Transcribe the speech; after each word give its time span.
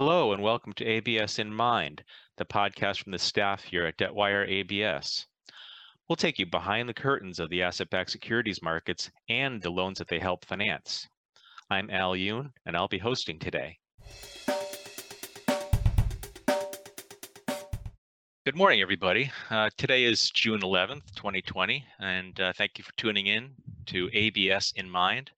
Hello, 0.00 0.32
and 0.32 0.40
welcome 0.40 0.72
to 0.74 0.84
ABS 0.84 1.40
in 1.40 1.52
Mind, 1.52 2.04
the 2.36 2.44
podcast 2.44 3.02
from 3.02 3.10
the 3.10 3.18
staff 3.18 3.64
here 3.64 3.84
at 3.84 3.98
Debtwire 3.98 4.48
ABS. 4.48 5.26
We'll 6.08 6.14
take 6.14 6.38
you 6.38 6.46
behind 6.46 6.88
the 6.88 6.94
curtains 6.94 7.40
of 7.40 7.50
the 7.50 7.64
asset 7.64 7.90
backed 7.90 8.12
securities 8.12 8.62
markets 8.62 9.10
and 9.28 9.60
the 9.60 9.70
loans 9.70 9.98
that 9.98 10.06
they 10.06 10.20
help 10.20 10.44
finance. 10.44 11.08
I'm 11.68 11.90
Al 11.90 12.12
Yoon, 12.12 12.52
and 12.64 12.76
I'll 12.76 12.86
be 12.86 12.98
hosting 12.98 13.40
today. 13.40 13.76
Good 18.46 18.54
morning, 18.54 18.80
everybody. 18.80 19.32
Uh, 19.50 19.68
today 19.76 20.04
is 20.04 20.30
June 20.30 20.60
11th, 20.60 21.12
2020, 21.16 21.84
and 21.98 22.40
uh, 22.40 22.52
thank 22.56 22.78
you 22.78 22.84
for 22.84 22.92
tuning 22.96 23.26
in 23.26 23.50
to 23.86 24.08
ABS 24.12 24.72
in 24.76 24.88
Mind 24.88 25.32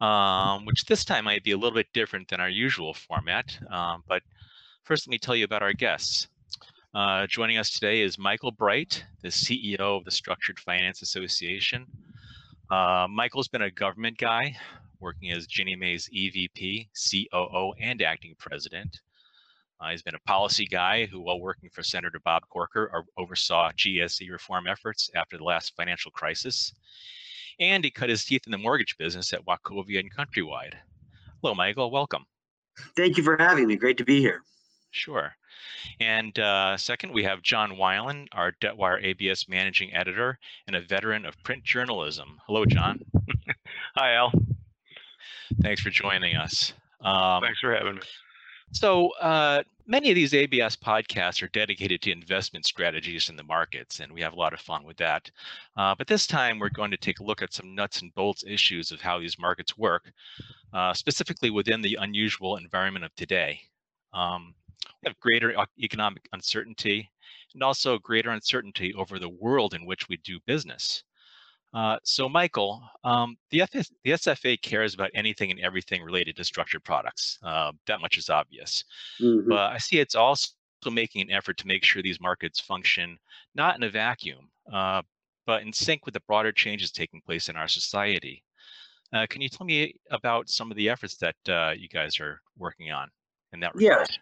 um, 0.00 0.64
which 0.66 0.84
this 0.84 1.04
time 1.04 1.24
might 1.24 1.42
be 1.42 1.52
a 1.52 1.56
little 1.56 1.74
bit 1.74 1.92
different 1.92 2.28
than 2.28 2.40
our 2.40 2.48
usual 2.48 2.94
format. 2.94 3.58
Um, 3.70 4.02
but 4.08 4.22
first, 4.84 5.06
let 5.06 5.10
me 5.10 5.18
tell 5.18 5.36
you 5.36 5.44
about 5.44 5.62
our 5.62 5.72
guests. 5.72 6.28
Uh, 6.94 7.26
joining 7.26 7.58
us 7.58 7.70
today 7.70 8.00
is 8.00 8.18
Michael 8.18 8.52
Bright, 8.52 9.04
the 9.22 9.28
CEO 9.28 9.78
of 9.78 10.04
the 10.04 10.10
Structured 10.10 10.58
Finance 10.58 11.02
Association. 11.02 11.86
Uh, 12.70 13.06
Michael's 13.10 13.48
been 13.48 13.62
a 13.62 13.70
government 13.70 14.18
guy, 14.18 14.56
working 15.00 15.30
as 15.30 15.46
Ginnie 15.46 15.76
Mae's 15.76 16.08
EVP, 16.08 16.88
COO, 16.94 17.72
and 17.80 18.00
acting 18.02 18.34
president. 18.38 19.00
Uh, 19.78 19.90
he's 19.90 20.02
been 20.02 20.14
a 20.14 20.20
policy 20.20 20.66
guy 20.66 21.04
who, 21.04 21.20
while 21.20 21.38
working 21.38 21.68
for 21.68 21.82
Senator 21.82 22.18
Bob 22.24 22.42
Corker, 22.48 23.04
oversaw 23.18 23.70
GSE 23.72 24.30
reform 24.30 24.66
efforts 24.66 25.10
after 25.14 25.36
the 25.36 25.44
last 25.44 25.76
financial 25.76 26.10
crisis 26.10 26.72
and 27.58 27.84
he 27.84 27.90
cut 27.90 28.08
his 28.08 28.24
teeth 28.24 28.42
in 28.46 28.52
the 28.52 28.58
mortgage 28.58 28.96
business 28.98 29.32
at 29.32 29.44
Wachovia 29.44 30.00
and 30.00 30.14
Countrywide. 30.14 30.74
Hello, 31.40 31.54
Michael. 31.54 31.90
Welcome. 31.90 32.24
Thank 32.96 33.16
you 33.16 33.22
for 33.22 33.36
having 33.38 33.66
me. 33.66 33.76
Great 33.76 33.98
to 33.98 34.04
be 34.04 34.20
here. 34.20 34.42
Sure. 34.90 35.32
And 36.00 36.38
uh, 36.38 36.76
second, 36.76 37.12
we 37.12 37.24
have 37.24 37.42
John 37.42 37.72
Wilen, 37.72 38.26
our 38.32 38.52
Debtwire 38.60 39.02
ABS 39.02 39.48
managing 39.48 39.94
editor 39.94 40.38
and 40.66 40.76
a 40.76 40.80
veteran 40.80 41.24
of 41.24 41.40
print 41.42 41.64
journalism. 41.64 42.38
Hello, 42.46 42.64
John. 42.64 43.00
Hi, 43.96 44.14
Al. 44.14 44.32
Thanks 45.62 45.80
for 45.80 45.90
joining 45.90 46.36
us. 46.36 46.72
Um, 47.00 47.42
Thanks 47.42 47.60
for 47.60 47.74
having 47.74 47.96
me. 47.96 48.00
So, 48.72 49.10
uh, 49.20 49.62
many 49.86 50.10
of 50.10 50.14
these 50.14 50.34
ABS 50.34 50.76
podcasts 50.76 51.42
are 51.42 51.48
dedicated 51.48 52.02
to 52.02 52.12
investment 52.12 52.66
strategies 52.66 53.28
in 53.28 53.36
the 53.36 53.42
markets, 53.42 54.00
and 54.00 54.12
we 54.12 54.20
have 54.20 54.32
a 54.32 54.38
lot 54.38 54.52
of 54.52 54.60
fun 54.60 54.84
with 54.84 54.96
that. 54.96 55.30
Uh, 55.76 55.94
but 55.96 56.06
this 56.06 56.26
time, 56.26 56.58
we're 56.58 56.68
going 56.68 56.90
to 56.90 56.96
take 56.96 57.20
a 57.20 57.24
look 57.24 57.42
at 57.42 57.52
some 57.52 57.74
nuts 57.74 58.02
and 58.02 58.14
bolts 58.14 58.44
issues 58.46 58.90
of 58.90 59.00
how 59.00 59.18
these 59.18 59.38
markets 59.38 59.78
work, 59.78 60.12
uh, 60.72 60.92
specifically 60.92 61.50
within 61.50 61.80
the 61.80 61.96
unusual 62.00 62.56
environment 62.56 63.04
of 63.04 63.14
today. 63.14 63.60
Um, 64.12 64.54
we 65.02 65.08
have 65.08 65.20
greater 65.20 65.54
economic 65.80 66.28
uncertainty 66.32 67.10
and 67.54 67.62
also 67.62 67.98
greater 67.98 68.30
uncertainty 68.30 68.92
over 68.94 69.18
the 69.18 69.28
world 69.28 69.74
in 69.74 69.86
which 69.86 70.08
we 70.08 70.16
do 70.18 70.40
business. 70.46 71.04
Uh, 71.74 71.98
so, 72.04 72.28
Michael, 72.28 72.82
um, 73.04 73.36
the, 73.50 73.60
FS, 73.62 73.90
the, 74.04 74.12
SFA 74.12 74.60
cares 74.62 74.94
about 74.94 75.10
anything 75.14 75.50
and 75.50 75.60
everything 75.60 76.02
related 76.02 76.36
to 76.36 76.44
structured 76.44 76.84
products. 76.84 77.38
Uh, 77.42 77.72
that 77.86 78.00
much 78.00 78.16
is 78.16 78.30
obvious. 78.30 78.84
Mm-hmm. 79.20 79.48
But 79.48 79.72
I 79.72 79.78
see 79.78 79.98
it's 79.98 80.14
also 80.14 80.48
making 80.90 81.22
an 81.22 81.30
effort 81.30 81.58
to 81.58 81.66
make 81.66 81.84
sure 81.84 82.02
these 82.02 82.20
markets 82.20 82.60
function 82.60 83.18
not 83.54 83.76
in 83.76 83.82
a 83.82 83.90
vacuum, 83.90 84.48
uh, 84.72 85.02
but 85.46 85.62
in 85.62 85.72
sync 85.72 86.06
with 86.06 86.14
the 86.14 86.20
broader 86.20 86.52
changes 86.52 86.90
taking 86.90 87.20
place 87.20 87.48
in 87.48 87.56
our 87.56 87.68
society. 87.68 88.42
Uh, 89.12 89.26
can 89.28 89.40
you 89.40 89.48
tell 89.48 89.66
me 89.66 89.94
about 90.10 90.48
some 90.48 90.70
of 90.70 90.76
the 90.76 90.88
efforts 90.88 91.16
that 91.16 91.36
uh, 91.48 91.72
you 91.76 91.88
guys 91.88 92.18
are 92.20 92.40
working 92.58 92.90
on 92.90 93.08
in 93.52 93.60
that 93.60 93.74
regard? 93.74 94.06
Yeah. 94.08 94.16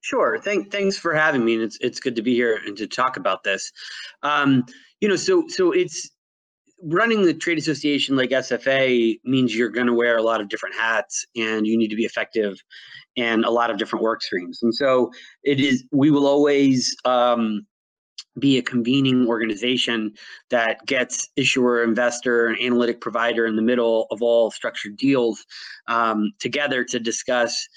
Sure. 0.00 0.38
Thank, 0.38 0.70
thanks 0.70 0.96
for 0.96 1.14
having 1.14 1.44
me. 1.44 1.54
And 1.54 1.62
it's 1.64 1.78
it's 1.80 1.98
good 1.98 2.14
to 2.14 2.22
be 2.22 2.32
here 2.32 2.60
and 2.64 2.76
to 2.76 2.86
talk 2.86 3.16
about 3.16 3.42
this. 3.42 3.72
Um, 4.22 4.64
you 5.00 5.08
know, 5.08 5.16
so 5.16 5.44
so 5.48 5.72
it's 5.72 6.10
running 6.82 7.22
the 7.22 7.34
trade 7.34 7.58
association 7.58 8.16
like 8.16 8.30
SFA 8.30 9.18
means 9.24 9.54
you're 9.54 9.70
going 9.70 9.86
to 9.86 9.94
wear 9.94 10.16
a 10.16 10.22
lot 10.22 10.40
of 10.40 10.48
different 10.48 10.74
hats 10.74 11.24
and 11.36 11.66
you 11.66 11.76
need 11.76 11.88
to 11.88 11.96
be 11.96 12.04
effective 12.04 12.62
in 13.16 13.44
a 13.44 13.50
lot 13.50 13.70
of 13.70 13.78
different 13.78 14.02
work 14.02 14.22
streams. 14.22 14.60
And 14.62 14.74
so 14.74 15.10
it 15.42 15.58
is, 15.58 15.84
we 15.90 16.10
will 16.10 16.26
always 16.26 16.94
um, 17.04 17.66
be 18.38 18.58
a 18.58 18.62
convening 18.62 19.26
organization 19.26 20.12
that 20.50 20.84
gets 20.86 21.28
issuer, 21.36 21.82
investor, 21.82 22.46
and 22.46 22.60
analytic 22.60 23.00
provider 23.00 23.46
in 23.46 23.56
the 23.56 23.62
middle 23.62 24.06
of 24.10 24.20
all 24.20 24.50
structured 24.50 24.96
deals 24.96 25.44
um, 25.88 26.32
together 26.38 26.84
to 26.84 26.98
discuss 26.98 27.68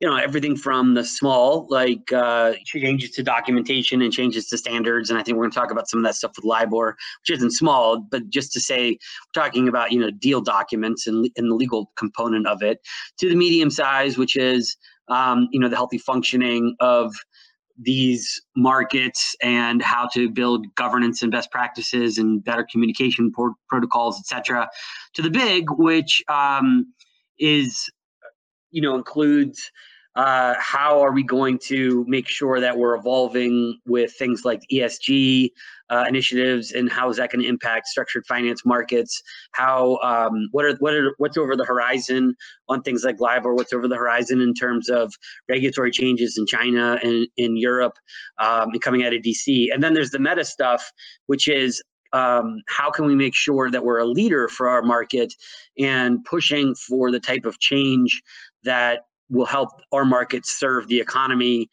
you 0.00 0.08
know 0.08 0.16
everything 0.16 0.56
from 0.56 0.94
the 0.94 1.04
small 1.04 1.66
like 1.70 2.12
uh, 2.12 2.52
changes 2.64 3.10
to 3.10 3.22
documentation 3.22 4.02
and 4.02 4.12
changes 4.12 4.46
to 4.48 4.58
standards 4.58 5.10
and 5.10 5.18
i 5.18 5.22
think 5.22 5.36
we're 5.36 5.44
going 5.44 5.52
to 5.52 5.58
talk 5.58 5.70
about 5.70 5.88
some 5.88 5.98
of 6.00 6.04
that 6.04 6.14
stuff 6.14 6.32
with 6.36 6.44
libor 6.44 6.96
which 7.22 7.36
isn't 7.36 7.52
small 7.52 8.00
but 8.10 8.28
just 8.28 8.52
to 8.52 8.60
say 8.60 8.90
we're 8.90 9.42
talking 9.42 9.68
about 9.68 9.92
you 9.92 9.98
know 9.98 10.10
deal 10.10 10.40
documents 10.40 11.06
and, 11.06 11.28
and 11.36 11.50
the 11.50 11.54
legal 11.54 11.92
component 11.96 12.46
of 12.46 12.62
it 12.62 12.80
to 13.18 13.28
the 13.28 13.36
medium 13.36 13.70
size 13.70 14.18
which 14.18 14.36
is 14.36 14.76
um, 15.08 15.48
you 15.52 15.60
know 15.60 15.68
the 15.68 15.76
healthy 15.76 15.98
functioning 15.98 16.74
of 16.80 17.14
these 17.76 18.40
markets 18.56 19.34
and 19.42 19.82
how 19.82 20.08
to 20.14 20.30
build 20.30 20.72
governance 20.76 21.22
and 21.22 21.32
best 21.32 21.50
practices 21.50 22.18
and 22.18 22.44
better 22.44 22.66
communication 22.70 23.32
protocols 23.68 24.18
etc 24.20 24.68
to 25.12 25.22
the 25.22 25.30
big 25.30 25.64
which 25.70 26.22
um, 26.28 26.86
is 27.38 27.90
you 28.74 28.82
know 28.82 28.96
includes 28.96 29.70
uh, 30.16 30.54
how 30.58 31.00
are 31.00 31.12
we 31.12 31.24
going 31.24 31.58
to 31.58 32.04
make 32.06 32.28
sure 32.28 32.60
that 32.60 32.78
we're 32.78 32.94
evolving 32.94 33.80
with 33.84 34.12
things 34.12 34.44
like 34.44 34.60
ESG 34.72 35.50
uh, 35.90 36.04
initiatives, 36.08 36.70
and 36.70 36.90
how 36.90 37.10
is 37.10 37.16
that 37.16 37.32
going 37.32 37.42
to 37.42 37.48
impact 37.48 37.88
structured 37.88 38.24
finance 38.26 38.64
markets? 38.64 39.20
How 39.52 39.98
um, 39.98 40.48
what 40.52 40.64
are 40.64 40.76
what 40.76 40.94
are 40.94 41.14
what's 41.18 41.36
over 41.36 41.56
the 41.56 41.64
horizon 41.64 42.36
on 42.68 42.82
things 42.82 43.02
like 43.04 43.20
LIBOR? 43.20 43.54
What's 43.54 43.72
over 43.72 43.88
the 43.88 43.96
horizon 43.96 44.40
in 44.40 44.54
terms 44.54 44.88
of 44.88 45.12
regulatory 45.48 45.90
changes 45.90 46.36
in 46.38 46.46
China 46.46 46.98
and 47.02 47.26
in 47.36 47.56
Europe 47.56 47.94
um, 48.38 48.70
and 48.72 48.82
coming 48.82 49.04
out 49.04 49.14
of 49.14 49.22
DC? 49.22 49.72
And 49.72 49.82
then 49.82 49.94
there's 49.94 50.10
the 50.10 50.20
meta 50.20 50.44
stuff, 50.44 50.92
which 51.26 51.48
is 51.48 51.82
um, 52.14 52.62
how 52.68 52.90
can 52.92 53.06
we 53.06 53.16
make 53.16 53.34
sure 53.34 53.68
that 53.70 53.84
we're 53.84 53.98
a 53.98 54.06
leader 54.06 54.46
for 54.46 54.68
our 54.68 54.82
market 54.82 55.34
and 55.76 56.24
pushing 56.24 56.74
for 56.76 57.10
the 57.10 57.18
type 57.18 57.44
of 57.44 57.58
change 57.58 58.22
that 58.64 59.06
will 59.30 59.46
help 59.46 59.70
our 59.92 60.04
market 60.04 60.46
serve 60.46 60.88
the 60.88 61.00
economy 61.00 61.68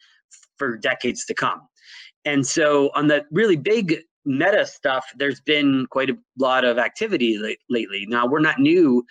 for 0.56 0.76
decades 0.76 1.24
to 1.26 1.34
come. 1.34 1.60
And 2.24 2.46
so 2.46 2.90
on 2.94 3.08
the 3.08 3.24
really 3.30 3.56
big 3.56 4.02
meta 4.24 4.64
stuff, 4.66 5.04
there's 5.16 5.40
been 5.40 5.86
quite 5.90 6.10
a 6.10 6.16
lot 6.38 6.64
of 6.64 6.78
activity 6.78 7.38
lately. 7.68 8.06
Now, 8.08 8.26
we're 8.26 8.40
not 8.40 8.60
new 8.60 9.04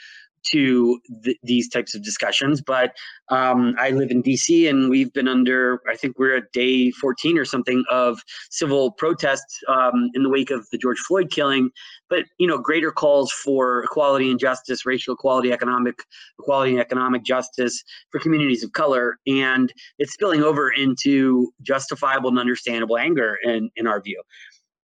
to 0.52 1.00
th- 1.24 1.38
these 1.44 1.70
types 1.70 1.96
of 1.96 2.04
discussions. 2.04 2.62
But 2.62 2.96
um, 3.30 3.76
I 3.80 3.92
live 3.92 4.12
in 4.12 4.24
DC 4.24 4.70
and 4.70 4.90
we've 4.90 5.12
been 5.14 5.28
under, 5.28 5.82
I 5.90 5.96
think 5.96 6.18
we're 6.18 6.38
at 6.38 6.52
day 6.54 6.92
14 6.92 7.38
or 7.38 7.46
something 7.46 7.84
of 7.90 8.20
civil 8.50 8.92
protests 8.92 9.60
um, 9.68 10.10
in 10.14 10.24
the 10.24 10.30
wake 10.30 10.52
of 10.52 10.68
the 10.72 10.78
George 10.78 11.00
Floyd 11.00 11.32
killing. 11.32 11.70
But, 12.10 12.26
you 12.38 12.48
know, 12.48 12.58
greater 12.58 12.92
calls 12.92 13.32
for 13.32 13.84
equality 13.84 14.30
and 14.30 14.40
justice, 14.40 14.86
racial 14.86 15.14
equality, 15.14 15.52
economic 15.52 16.04
equality 16.40 16.72
and 16.72 16.82
economic 16.82 17.24
justice 17.24 17.84
for 18.12 18.20
communities 18.20 18.64
of 18.64 18.74
color. 18.74 19.18
And 19.28 19.72
it's 19.98 20.14
spilling 20.14 20.44
over 20.44 20.70
into 20.70 21.54
justifiable 21.62 22.30
and 22.30 22.40
understandable 22.40 22.98
anger 22.98 23.38
in, 23.44 23.70
in 23.76 23.88
our 23.88 24.02
view. 24.02 24.22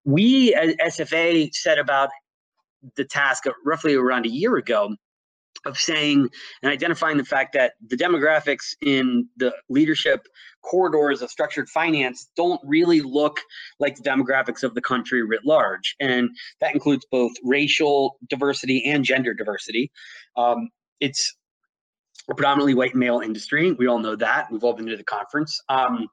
We 0.06 0.54
at 0.54 0.78
SFA 0.80 1.50
set 1.54 1.78
about 1.78 2.10
the 2.96 3.04
task 3.04 3.44
roughly 3.66 3.96
around 3.96 4.26
a 4.26 4.30
year 4.30 4.56
ago 4.56 4.96
of 5.68 5.78
saying 5.78 6.30
and 6.62 6.72
identifying 6.72 7.18
the 7.18 7.26
fact 7.26 7.54
that 7.54 7.74
the 7.86 7.98
demographics 7.98 8.76
in 8.82 9.28
the 9.38 9.54
leadership 9.70 10.28
corridors 10.64 11.22
of 11.22 11.30
structured 11.30 11.70
finance 11.70 12.30
don't 12.36 12.60
really 12.64 13.02
look 13.02 13.40
like 13.80 13.96
the 13.96 14.04
demographics 14.04 14.64
of 14.64 14.74
the 14.74 14.82
country 14.82 15.24
writ 15.24 15.42
large. 15.46 15.96
And 16.00 16.30
that 16.62 16.74
includes 16.74 17.06
both 17.12 17.34
racial 17.44 18.18
diversity 18.30 18.84
and 18.86 19.04
gender 19.04 19.34
diversity. 19.34 19.92
Um, 20.36 20.70
it's 21.00 21.36
a 22.30 22.36
predominantly 22.36 22.74
white 22.74 22.96
male 22.96 23.20
industry. 23.20 23.72
We 23.72 23.88
all 23.88 24.00
know 24.00 24.16
that. 24.16 24.52
We've 24.52 24.64
all 24.64 24.74
been 24.74 24.88
to 24.88 24.98
the 24.98 25.04
conference. 25.04 25.62
Um, 25.70 26.08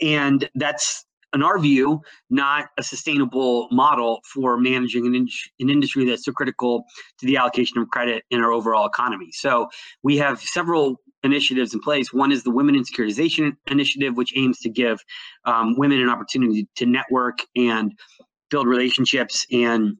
and 0.00 0.48
that's 0.54 1.04
in 1.34 1.42
our 1.42 1.58
view, 1.58 2.00
not 2.30 2.66
a 2.78 2.82
sustainable 2.82 3.68
model 3.70 4.20
for 4.32 4.58
managing 4.58 5.06
an, 5.06 5.14
in- 5.14 5.28
an 5.60 5.70
industry 5.70 6.04
that's 6.04 6.24
so 6.24 6.32
critical 6.32 6.84
to 7.18 7.26
the 7.26 7.36
allocation 7.36 7.78
of 7.78 7.88
credit 7.88 8.24
in 8.30 8.40
our 8.40 8.52
overall 8.52 8.86
economy. 8.86 9.30
So 9.32 9.68
we 10.02 10.16
have 10.18 10.40
several 10.40 11.00
initiatives 11.22 11.72
in 11.74 11.80
place. 11.80 12.12
One 12.12 12.32
is 12.32 12.42
the 12.42 12.50
Women 12.50 12.74
in 12.74 12.84
Securitization 12.84 13.56
Initiative, 13.68 14.16
which 14.16 14.32
aims 14.36 14.58
to 14.60 14.68
give 14.68 15.00
um, 15.44 15.76
women 15.76 16.00
an 16.00 16.08
opportunity 16.08 16.68
to 16.76 16.86
network 16.86 17.38
and 17.56 17.92
build 18.50 18.66
relationships 18.66 19.46
and 19.52 19.96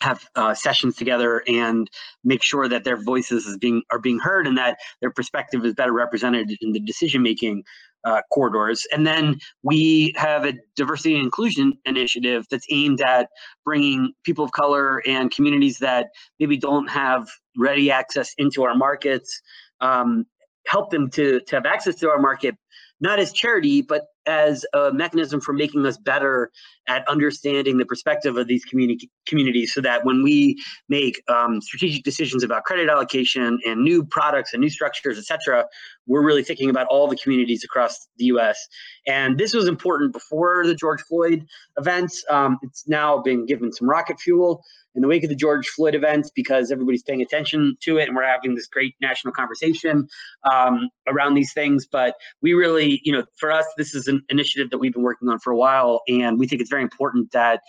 have 0.00 0.26
uh, 0.34 0.54
sessions 0.54 0.96
together 0.96 1.42
and 1.48 1.90
make 2.22 2.42
sure 2.42 2.68
that 2.68 2.84
their 2.84 2.96
voices 2.96 3.46
is 3.46 3.56
being 3.56 3.82
are 3.90 3.98
being 3.98 4.18
heard 4.18 4.46
and 4.46 4.58
that 4.58 4.78
their 5.00 5.10
perspective 5.10 5.64
is 5.64 5.74
better 5.74 5.92
represented 5.92 6.50
in 6.60 6.72
the 6.72 6.80
decision 6.80 7.22
making 7.22 7.62
uh, 8.06 8.22
corridors. 8.32 8.86
And 8.92 9.06
then 9.06 9.38
we 9.62 10.14
have 10.16 10.44
a 10.46 10.54
diversity 10.76 11.16
and 11.16 11.24
inclusion 11.24 11.74
initiative 11.84 12.46
that's 12.50 12.66
aimed 12.70 13.00
at 13.00 13.28
bringing 13.64 14.12
people 14.24 14.44
of 14.44 14.52
color 14.52 15.02
and 15.06 15.30
communities 15.30 15.78
that 15.78 16.06
maybe 16.38 16.56
don't 16.56 16.88
have 16.88 17.28
ready 17.58 17.90
access 17.90 18.32
into 18.38 18.62
our 18.62 18.76
markets, 18.76 19.42
um, 19.80 20.24
help 20.66 20.90
them 20.90 21.10
to, 21.10 21.40
to 21.40 21.56
have 21.56 21.66
access 21.66 21.96
to 21.96 22.08
our 22.08 22.20
market, 22.20 22.54
not 23.00 23.18
as 23.18 23.32
charity, 23.32 23.82
but 23.82 24.02
as 24.26 24.64
a 24.74 24.92
mechanism 24.92 25.40
for 25.40 25.52
making 25.52 25.84
us 25.86 25.96
better 25.96 26.50
at 26.88 27.06
understanding 27.08 27.78
the 27.78 27.84
perspective 27.84 28.36
of 28.36 28.46
these 28.46 28.64
community 28.64 29.10
communities 29.26 29.72
so 29.72 29.80
that 29.80 30.04
when 30.04 30.22
we 30.22 30.56
make 30.88 31.22
um, 31.28 31.60
strategic 31.60 32.04
decisions 32.04 32.44
about 32.44 32.64
credit 32.64 32.88
allocation 32.88 33.58
and 33.66 33.82
new 33.82 34.04
products 34.04 34.52
and 34.52 34.60
new 34.60 34.70
structures, 34.70 35.18
et 35.18 35.24
cetera, 35.24 35.64
we're 36.06 36.24
really 36.24 36.44
thinking 36.44 36.70
about 36.70 36.86
all 36.88 37.08
the 37.08 37.16
communities 37.16 37.64
across 37.64 38.06
the 38.18 38.26
US. 38.26 38.58
And 39.06 39.38
this 39.38 39.52
was 39.52 39.68
important 39.68 40.12
before 40.12 40.66
the 40.66 40.74
George 40.74 41.02
Floyd 41.02 41.44
events. 41.76 42.24
Um, 42.30 42.58
it's 42.62 42.88
now 42.88 43.18
been 43.18 43.46
given 43.46 43.72
some 43.72 43.88
rocket 43.88 44.20
fuel 44.20 44.62
in 44.96 45.02
the 45.02 45.08
wake 45.08 45.22
of 45.22 45.28
the 45.28 45.36
George 45.36 45.68
Floyd 45.68 45.94
events 45.94 46.30
because 46.34 46.72
everybody's 46.72 47.02
paying 47.02 47.22
attention 47.22 47.76
to 47.82 47.98
it 47.98 48.08
and 48.08 48.16
we're 48.16 48.26
having 48.26 48.54
this 48.54 48.66
great 48.66 48.94
national 49.00 49.32
conversation 49.32 50.08
um, 50.50 50.88
around 51.06 51.34
these 51.34 51.52
things. 51.52 51.86
But 51.86 52.16
we 52.42 52.54
really, 52.54 53.00
you 53.04 53.12
know, 53.12 53.24
for 53.36 53.52
us, 53.52 53.66
this 53.76 53.94
is 53.94 54.08
an 54.08 54.22
initiative 54.30 54.70
that 54.70 54.78
we've 54.78 54.92
been 54.92 55.02
working 55.02 55.28
on 55.28 55.38
for 55.38 55.52
a 55.52 55.56
while, 55.56 56.00
and 56.08 56.38
we 56.38 56.48
think 56.48 56.60
it's 56.60 56.70
very 56.70 56.82
important 56.82 57.30
that. 57.32 57.60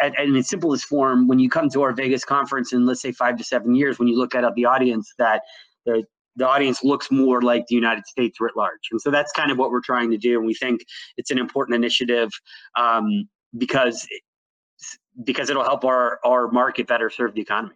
At, 0.00 0.16
in 0.20 0.36
its 0.36 0.48
simplest 0.48 0.84
form, 0.84 1.26
when 1.26 1.40
you 1.40 1.50
come 1.50 1.68
to 1.70 1.82
our 1.82 1.92
Vegas 1.92 2.24
conference 2.24 2.72
in 2.72 2.86
let's 2.86 3.00
say 3.00 3.10
five 3.10 3.36
to 3.36 3.42
seven 3.42 3.74
years, 3.74 3.98
when 3.98 4.06
you 4.06 4.16
look 4.16 4.32
at 4.32 4.44
the 4.54 4.64
audience, 4.64 5.12
that 5.18 5.42
the 5.86 6.04
the 6.38 6.48
audience 6.48 6.84
looks 6.84 7.10
more 7.10 7.42
like 7.42 7.66
the 7.66 7.74
United 7.74 8.06
States 8.06 8.40
writ 8.40 8.56
large. 8.56 8.88
And 8.92 9.00
so 9.00 9.10
that's 9.10 9.32
kind 9.32 9.50
of 9.50 9.58
what 9.58 9.70
we're 9.70 9.80
trying 9.80 10.10
to 10.12 10.16
do. 10.16 10.38
And 10.38 10.46
we 10.46 10.54
think 10.54 10.82
it's 11.16 11.32
an 11.32 11.38
important 11.38 11.74
initiative 11.74 12.30
um, 12.76 13.28
because 13.56 14.06
because 15.24 15.50
it'll 15.50 15.64
help 15.64 15.84
our 15.84 16.20
our 16.24 16.48
market 16.48 16.86
better 16.86 17.10
serve 17.10 17.34
the 17.34 17.40
economy. 17.40 17.74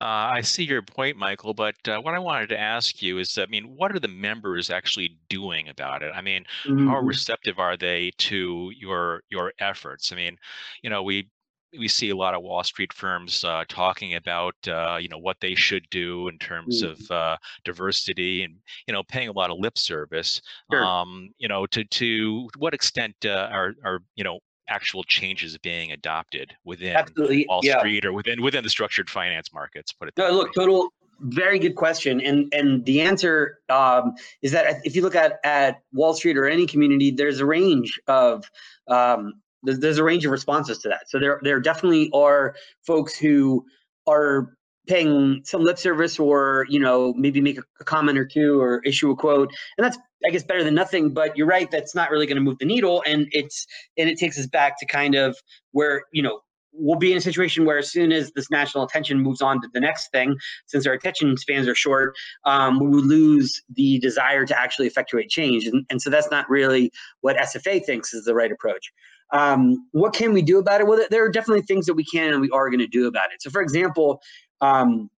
Uh, 0.00 0.34
I 0.34 0.40
see 0.40 0.64
your 0.64 0.82
point, 0.82 1.16
Michael, 1.16 1.54
but 1.54 1.76
uh, 1.86 2.00
what 2.00 2.14
I 2.14 2.18
wanted 2.18 2.48
to 2.48 2.58
ask 2.58 3.00
you 3.00 3.18
is, 3.18 3.38
I 3.38 3.46
mean, 3.46 3.76
what 3.76 3.94
are 3.94 4.00
the 4.00 4.08
members 4.08 4.68
actually 4.68 5.16
doing 5.28 5.68
about 5.68 6.02
it? 6.02 6.10
I 6.12 6.20
mean, 6.20 6.44
mm-hmm. 6.64 6.88
how 6.88 6.98
receptive 6.98 7.60
are 7.60 7.76
they 7.76 8.10
to 8.18 8.72
your 8.76 9.22
your 9.30 9.52
efforts? 9.60 10.10
I 10.10 10.16
mean, 10.16 10.36
you 10.82 10.90
know, 10.90 11.04
we 11.04 11.30
we 11.78 11.86
see 11.86 12.10
a 12.10 12.16
lot 12.16 12.34
of 12.34 12.42
Wall 12.42 12.64
Street 12.64 12.92
firms 12.92 13.44
uh, 13.44 13.64
talking 13.68 14.16
about 14.16 14.56
uh, 14.66 14.98
you 15.00 15.08
know 15.08 15.18
what 15.18 15.36
they 15.40 15.54
should 15.54 15.86
do 15.90 16.26
in 16.26 16.36
terms 16.38 16.82
mm-hmm. 16.82 17.00
of 17.00 17.10
uh, 17.10 17.36
diversity 17.64 18.42
and 18.42 18.56
you 18.88 18.92
know 18.92 19.04
paying 19.04 19.28
a 19.28 19.32
lot 19.32 19.50
of 19.50 19.58
lip 19.58 19.78
service. 19.78 20.42
Sure. 20.72 20.84
Um, 20.84 21.30
you 21.38 21.46
know, 21.46 21.64
to 21.66 21.84
to 21.84 22.48
what 22.58 22.74
extent 22.74 23.14
uh, 23.24 23.48
are 23.52 23.74
are 23.84 24.00
you 24.16 24.24
know 24.24 24.40
actual 24.72 25.04
changes 25.04 25.58
being 25.58 25.92
adopted 25.92 26.54
within 26.64 26.96
Absolutely. 26.96 27.46
Wall 27.48 27.60
yeah. 27.62 27.78
Street 27.78 28.04
or 28.04 28.12
within 28.12 28.42
within 28.42 28.64
the 28.64 28.70
structured 28.70 29.10
finance 29.10 29.52
markets? 29.52 29.92
Put 29.92 30.08
it. 30.08 30.14
No, 30.16 30.30
look, 30.30 30.54
total. 30.54 30.92
Very 31.20 31.58
good 31.58 31.76
question, 31.76 32.20
and 32.20 32.52
and 32.52 32.84
the 32.84 33.00
answer 33.00 33.60
um, 33.68 34.14
is 34.40 34.50
that 34.52 34.80
if 34.84 34.96
you 34.96 35.02
look 35.02 35.14
at 35.14 35.38
at 35.44 35.82
Wall 35.92 36.14
Street 36.14 36.36
or 36.36 36.46
any 36.48 36.66
community, 36.66 37.12
there's 37.12 37.38
a 37.38 37.46
range 37.46 38.00
of 38.08 38.50
um, 38.88 39.34
there's, 39.62 39.78
there's 39.78 39.98
a 39.98 40.04
range 40.04 40.24
of 40.24 40.32
responses 40.32 40.78
to 40.78 40.88
that. 40.88 41.08
So 41.08 41.20
there 41.20 41.38
there 41.42 41.60
definitely 41.60 42.10
are 42.12 42.56
folks 42.84 43.16
who 43.16 43.64
are 44.08 44.56
paying 44.86 45.42
some 45.44 45.62
lip 45.62 45.78
service 45.78 46.18
or 46.18 46.66
you 46.68 46.80
know 46.80 47.14
maybe 47.14 47.40
make 47.40 47.58
a, 47.58 47.84
comment 47.84 48.18
or 48.18 48.24
two 48.24 48.60
or 48.60 48.80
issue 48.84 49.10
a 49.10 49.16
quote 49.16 49.52
and 49.76 49.84
that's 49.84 49.98
i 50.26 50.30
guess 50.30 50.42
better 50.42 50.64
than 50.64 50.74
nothing 50.74 51.10
but 51.10 51.36
you're 51.36 51.46
right 51.46 51.70
that's 51.70 51.94
not 51.94 52.10
really 52.10 52.26
going 52.26 52.36
to 52.36 52.42
move 52.42 52.58
the 52.58 52.64
needle 52.64 53.02
and 53.06 53.26
it's 53.32 53.66
and 53.96 54.08
it 54.08 54.18
takes 54.18 54.38
us 54.38 54.46
back 54.46 54.78
to 54.78 54.86
kind 54.86 55.14
of 55.14 55.36
where 55.72 56.02
you 56.12 56.22
know 56.22 56.40
we'll 56.74 56.98
be 56.98 57.12
in 57.12 57.18
a 57.18 57.20
situation 57.20 57.66
where 57.66 57.78
as 57.78 57.92
soon 57.92 58.12
as 58.12 58.32
this 58.32 58.50
national 58.50 58.82
attention 58.82 59.20
moves 59.20 59.42
on 59.42 59.60
to 59.60 59.68
the 59.74 59.80
next 59.80 60.10
thing 60.10 60.34
since 60.66 60.86
our 60.86 60.94
attention 60.94 61.36
spans 61.36 61.68
are 61.68 61.74
short 61.74 62.14
um, 62.44 62.80
we 62.80 62.88
will 62.88 63.04
lose 63.04 63.62
the 63.74 63.98
desire 64.00 64.44
to 64.44 64.58
actually 64.58 64.86
effectuate 64.86 65.28
change 65.28 65.66
and, 65.66 65.84
and 65.90 66.02
so 66.02 66.10
that's 66.10 66.30
not 66.30 66.48
really 66.48 66.90
what 67.20 67.36
sfa 67.36 67.84
thinks 67.84 68.12
is 68.12 68.24
the 68.24 68.34
right 68.34 68.50
approach 68.50 68.90
um, 69.32 69.88
what 69.92 70.12
can 70.12 70.34
we 70.34 70.42
do 70.42 70.58
about 70.58 70.82
it? 70.82 70.86
Well, 70.86 71.04
there 71.10 71.24
are 71.24 71.30
definitely 71.30 71.62
things 71.62 71.86
that 71.86 71.94
we 71.94 72.04
can 72.04 72.32
and 72.32 72.40
we 72.40 72.50
are 72.50 72.68
going 72.68 72.80
to 72.80 72.86
do 72.86 73.06
about 73.06 73.32
it. 73.32 73.40
So, 73.40 73.50
for 73.50 73.62
example, 73.62 74.20
um, 74.62 75.10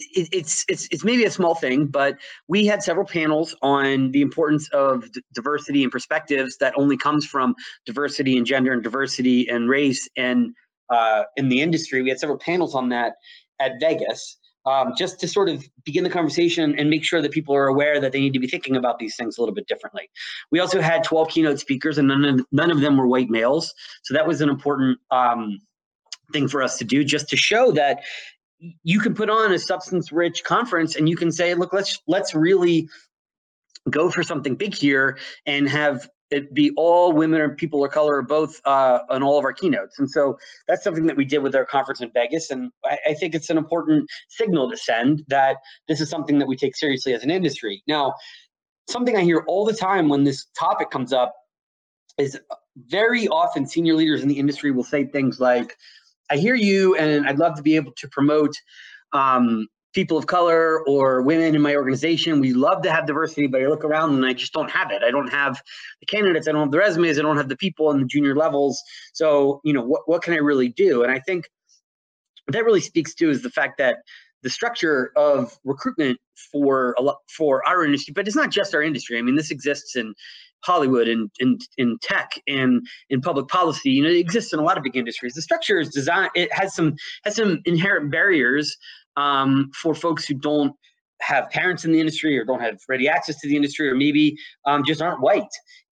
it, 0.00 0.28
it's 0.32 0.64
it's 0.68 0.88
it's 0.90 1.04
maybe 1.04 1.24
a 1.24 1.30
small 1.30 1.54
thing, 1.54 1.86
but 1.86 2.16
we 2.48 2.66
had 2.66 2.82
several 2.82 3.06
panels 3.06 3.54
on 3.62 4.10
the 4.10 4.22
importance 4.22 4.68
of 4.70 5.10
d- 5.12 5.22
diversity 5.34 5.82
and 5.82 5.92
perspectives 5.92 6.56
that 6.58 6.74
only 6.76 6.96
comes 6.96 7.24
from 7.24 7.54
diversity 7.86 8.36
and 8.36 8.46
gender 8.46 8.72
and 8.72 8.82
diversity 8.82 9.48
and 9.48 9.68
race 9.68 10.08
and 10.16 10.52
uh, 10.90 11.22
in 11.36 11.48
the 11.48 11.60
industry. 11.60 12.02
We 12.02 12.08
had 12.08 12.18
several 12.18 12.38
panels 12.38 12.74
on 12.74 12.88
that 12.90 13.14
at 13.60 13.72
Vegas. 13.80 14.36
Um, 14.66 14.92
just 14.94 15.18
to 15.20 15.26
sort 15.26 15.48
of 15.48 15.64
begin 15.86 16.04
the 16.04 16.10
conversation 16.10 16.78
and 16.78 16.90
make 16.90 17.02
sure 17.02 17.22
that 17.22 17.30
people 17.30 17.56
are 17.56 17.68
aware 17.68 17.98
that 17.98 18.12
they 18.12 18.20
need 18.20 18.34
to 18.34 18.38
be 18.38 18.46
thinking 18.46 18.76
about 18.76 18.98
these 18.98 19.16
things 19.16 19.38
a 19.38 19.40
little 19.40 19.54
bit 19.54 19.66
differently. 19.66 20.10
We 20.52 20.60
also 20.60 20.82
had 20.82 21.02
12 21.02 21.30
keynote 21.30 21.58
speakers, 21.58 21.96
and 21.96 22.08
none 22.08 22.26
of, 22.26 22.44
none 22.52 22.70
of 22.70 22.82
them 22.82 22.98
were 22.98 23.06
white 23.06 23.30
males. 23.30 23.72
So 24.02 24.12
that 24.12 24.26
was 24.26 24.42
an 24.42 24.50
important 24.50 24.98
um, 25.10 25.60
thing 26.34 26.46
for 26.46 26.62
us 26.62 26.76
to 26.76 26.84
do, 26.84 27.04
just 27.04 27.28
to 27.30 27.38
show 27.38 27.72
that 27.72 28.00
you 28.82 29.00
can 29.00 29.14
put 29.14 29.30
on 29.30 29.52
a 29.52 29.58
substance 29.58 30.12
rich 30.12 30.44
conference 30.44 30.96
and 30.96 31.08
you 31.08 31.16
can 31.16 31.32
say 31.32 31.54
look 31.54 31.72
let's 31.72 31.98
let's 32.06 32.34
really 32.34 32.88
go 33.88 34.10
for 34.10 34.22
something 34.22 34.54
big 34.54 34.74
here 34.74 35.18
and 35.46 35.68
have 35.68 36.08
it 36.30 36.54
be 36.54 36.70
all 36.76 37.12
women 37.12 37.40
or 37.40 37.54
people 37.56 37.84
of 37.84 37.90
color 37.90 38.16
or 38.16 38.22
both 38.22 38.60
uh, 38.64 39.00
on 39.08 39.22
all 39.22 39.38
of 39.38 39.44
our 39.44 39.52
keynotes. 39.52 39.98
And 39.98 40.08
so 40.08 40.38
that's 40.68 40.84
something 40.84 41.06
that 41.06 41.16
we 41.16 41.24
did 41.24 41.38
with 41.38 41.56
our 41.56 41.64
conference 41.64 42.00
in 42.00 42.10
Vegas. 42.12 42.50
And 42.50 42.70
I, 42.84 42.98
I, 43.08 43.14
think 43.14 43.34
it's 43.34 43.50
an 43.50 43.58
important 43.58 44.08
signal 44.28 44.70
to 44.70 44.76
send 44.76 45.24
that 45.26 45.56
this 45.88 46.00
is 46.00 46.08
something 46.08 46.38
that 46.38 46.46
we 46.46 46.56
take 46.56 46.76
seriously 46.76 47.14
as 47.14 47.24
an 47.24 47.32
industry. 47.32 47.82
Now, 47.88 48.14
something 48.88 49.16
I 49.16 49.22
hear 49.22 49.44
all 49.48 49.64
the 49.64 49.72
time 49.72 50.08
when 50.08 50.22
this 50.22 50.46
topic 50.56 50.90
comes 50.90 51.12
up 51.12 51.34
is 52.16 52.38
very 52.86 53.26
often 53.28 53.66
senior 53.66 53.94
leaders 53.94 54.22
in 54.22 54.28
the 54.28 54.38
industry 54.38 54.70
will 54.70 54.84
say 54.84 55.04
things 55.04 55.40
like, 55.40 55.76
I 56.30 56.36
hear 56.36 56.54
you, 56.54 56.96
and 56.96 57.26
I'd 57.26 57.38
love 57.38 57.56
to 57.56 57.62
be 57.62 57.76
able 57.76 57.92
to 57.96 58.08
promote 58.08 58.54
um, 59.12 59.66
people 59.92 60.16
of 60.16 60.26
color 60.26 60.86
or 60.86 61.22
women 61.22 61.54
in 61.54 61.60
my 61.60 61.74
organization. 61.74 62.40
We 62.40 62.52
love 62.52 62.82
to 62.82 62.92
have 62.92 63.06
diversity, 63.06 63.46
but 63.46 63.62
I 63.62 63.66
look 63.66 63.84
around 63.84 64.14
and 64.14 64.24
I 64.24 64.32
just 64.32 64.52
don't 64.52 64.70
have 64.70 64.90
it. 64.92 65.02
I 65.02 65.10
don't 65.10 65.28
have 65.28 65.60
the 66.00 66.06
candidates, 66.06 66.46
I 66.46 66.52
don't 66.52 66.62
have 66.62 66.70
the 66.70 66.78
resumes, 66.78 67.18
I 67.18 67.22
don't 67.22 67.36
have 67.36 67.48
the 67.48 67.56
people 67.56 67.90
in 67.90 68.00
the 68.00 68.06
junior 68.06 68.36
levels. 68.36 68.80
So, 69.12 69.60
you 69.64 69.72
know, 69.72 69.82
what, 69.82 70.02
what 70.06 70.22
can 70.22 70.34
I 70.34 70.38
really 70.38 70.68
do? 70.68 71.02
And 71.02 71.10
I 71.10 71.18
think 71.18 71.48
that 72.48 72.64
really 72.64 72.80
speaks 72.80 73.14
to 73.16 73.30
is 73.30 73.42
the 73.42 73.50
fact 73.50 73.78
that 73.78 73.96
the 74.42 74.50
structure 74.50 75.12
of 75.16 75.58
recruitment 75.64 76.18
for 76.52 76.94
a 76.98 77.02
lot 77.02 77.16
for 77.28 77.66
our 77.68 77.84
industry, 77.84 78.12
but 78.14 78.26
it's 78.26 78.36
not 78.36 78.50
just 78.50 78.74
our 78.74 78.82
industry. 78.82 79.18
I 79.18 79.22
mean, 79.22 79.36
this 79.36 79.50
exists 79.50 79.96
in 79.96 80.14
Hollywood 80.64 81.08
and 81.08 81.30
in, 81.38 81.58
in 81.78 81.98
tech 82.02 82.32
and 82.46 82.82
in 83.08 83.20
public 83.20 83.48
policy. 83.48 83.90
You 83.90 84.02
know, 84.02 84.10
it 84.10 84.18
exists 84.18 84.52
in 84.52 84.58
a 84.58 84.62
lot 84.62 84.76
of 84.76 84.84
big 84.84 84.96
industries. 84.96 85.34
The 85.34 85.42
structure 85.42 85.78
is 85.78 85.88
designed. 85.88 86.30
It 86.34 86.52
has 86.52 86.74
some 86.74 86.94
has 87.24 87.36
some 87.36 87.60
inherent 87.64 88.10
barriers 88.10 88.76
um, 89.16 89.70
for 89.74 89.94
folks 89.94 90.26
who 90.26 90.34
don't 90.34 90.74
have 91.20 91.50
parents 91.50 91.84
in 91.84 91.92
the 91.92 92.00
industry 92.00 92.38
or 92.38 92.44
don't 92.44 92.60
have 92.60 92.78
ready 92.88 93.06
access 93.08 93.38
to 93.40 93.48
the 93.48 93.54
industry 93.54 93.88
or 93.88 93.94
maybe 93.94 94.34
um, 94.66 94.82
just 94.86 95.02
aren't 95.02 95.20
white 95.20 95.42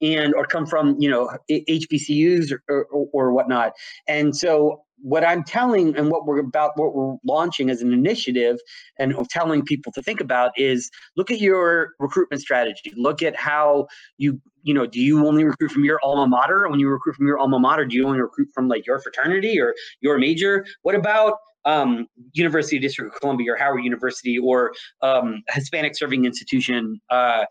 and 0.00 0.34
or 0.34 0.46
come 0.46 0.66
from 0.66 0.96
you 0.98 1.10
know 1.10 1.30
HBCUs 1.50 2.52
or, 2.52 2.86
or, 2.90 3.08
or 3.12 3.32
whatnot. 3.32 3.72
And 4.06 4.34
so 4.34 4.82
what 5.00 5.24
I'm 5.24 5.44
telling 5.44 5.96
and 5.96 6.10
what 6.10 6.26
we're 6.26 6.40
about, 6.40 6.72
what 6.76 6.94
we're 6.94 7.16
launching 7.24 7.70
as 7.70 7.82
an 7.82 7.92
initiative 7.92 8.58
and 8.98 9.14
telling 9.30 9.64
people 9.64 9.92
to 9.92 10.02
think 10.02 10.20
about 10.20 10.52
is 10.56 10.90
look 11.16 11.30
at 11.30 11.40
your 11.40 11.92
recruitment 11.98 12.42
strategy. 12.42 12.92
Look 12.96 13.22
at 13.22 13.36
how 13.36 13.86
you, 14.16 14.40
you 14.62 14.74
know, 14.74 14.86
do 14.86 15.00
you 15.00 15.26
only 15.26 15.44
recruit 15.44 15.70
from 15.70 15.84
your 15.84 16.00
alma 16.02 16.26
mater? 16.26 16.68
When 16.68 16.80
you 16.80 16.88
recruit 16.88 17.16
from 17.16 17.26
your 17.26 17.38
alma 17.38 17.58
mater, 17.58 17.84
do 17.84 17.96
you 17.96 18.06
only 18.06 18.20
recruit 18.20 18.48
from 18.54 18.68
like 18.68 18.86
your 18.86 18.98
fraternity 18.98 19.60
or 19.60 19.74
your 20.00 20.18
major? 20.18 20.66
What 20.82 20.94
about 20.94 21.34
um, 21.64 22.06
University 22.32 22.78
District 22.78 23.14
of 23.14 23.20
Columbia 23.20 23.52
or 23.52 23.56
Howard 23.56 23.84
University 23.84 24.38
or 24.38 24.72
um, 25.02 25.42
Hispanic 25.50 25.96
serving 25.96 26.24
institution? 26.24 27.00
Uh, 27.10 27.44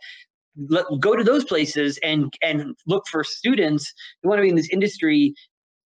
let, 0.69 0.85
go 0.99 1.15
to 1.15 1.23
those 1.23 1.43
places 1.45 1.99
and 2.03 2.33
and 2.41 2.75
look 2.87 3.05
for 3.07 3.23
students 3.23 3.93
who 4.21 4.29
want 4.29 4.39
to 4.39 4.43
be 4.43 4.49
in 4.49 4.55
this 4.55 4.69
industry 4.71 5.35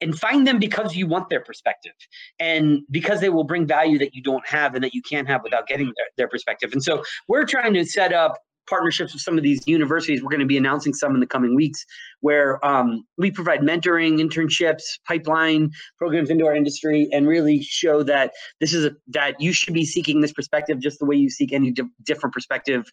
and 0.01 0.17
find 0.17 0.47
them 0.47 0.59
because 0.59 0.95
you 0.95 1.07
want 1.07 1.29
their 1.29 1.41
perspective 1.41 1.93
and 2.39 2.81
because 2.89 3.21
they 3.21 3.29
will 3.29 3.43
bring 3.43 3.65
value 3.65 3.97
that 3.99 4.15
you 4.15 4.21
don't 4.21 4.45
have 4.47 4.73
and 4.75 4.83
that 4.83 4.93
you 4.93 5.01
can't 5.01 5.27
have 5.27 5.41
without 5.43 5.67
getting 5.67 5.85
their, 5.95 6.05
their 6.17 6.27
perspective. 6.27 6.71
And 6.73 6.83
so 6.83 7.03
we're 7.27 7.45
trying 7.45 7.73
to 7.75 7.85
set 7.85 8.11
up 8.13 8.37
partnerships 8.69 9.13
with 9.13 9.21
some 9.21 9.37
of 9.37 9.43
these 9.43 9.67
universities. 9.67 10.23
We're 10.23 10.29
going 10.29 10.39
to 10.39 10.45
be 10.45 10.57
announcing 10.57 10.93
some 10.93 11.13
in 11.13 11.19
the 11.19 11.27
coming 11.27 11.55
weeks 11.55 11.85
where 12.21 12.65
um, 12.65 13.03
we 13.17 13.29
provide 13.29 13.59
mentoring, 13.59 14.19
internships, 14.19 14.83
pipeline 15.07 15.71
programs 15.97 16.29
into 16.29 16.45
our 16.45 16.55
industry, 16.55 17.09
and 17.11 17.27
really 17.27 17.61
show 17.61 18.01
that 18.03 18.31
this 18.59 18.73
is 18.73 18.85
a, 18.85 18.91
that 19.07 19.39
you 19.41 19.51
should 19.51 19.73
be 19.73 19.85
seeking 19.85 20.21
this 20.21 20.31
perspective 20.31 20.79
just 20.79 20.99
the 20.99 21.05
way 21.05 21.15
you 21.15 21.29
seek 21.29 21.51
any 21.51 21.71
di- 21.71 21.83
different 22.03 22.33
perspective. 22.33 22.89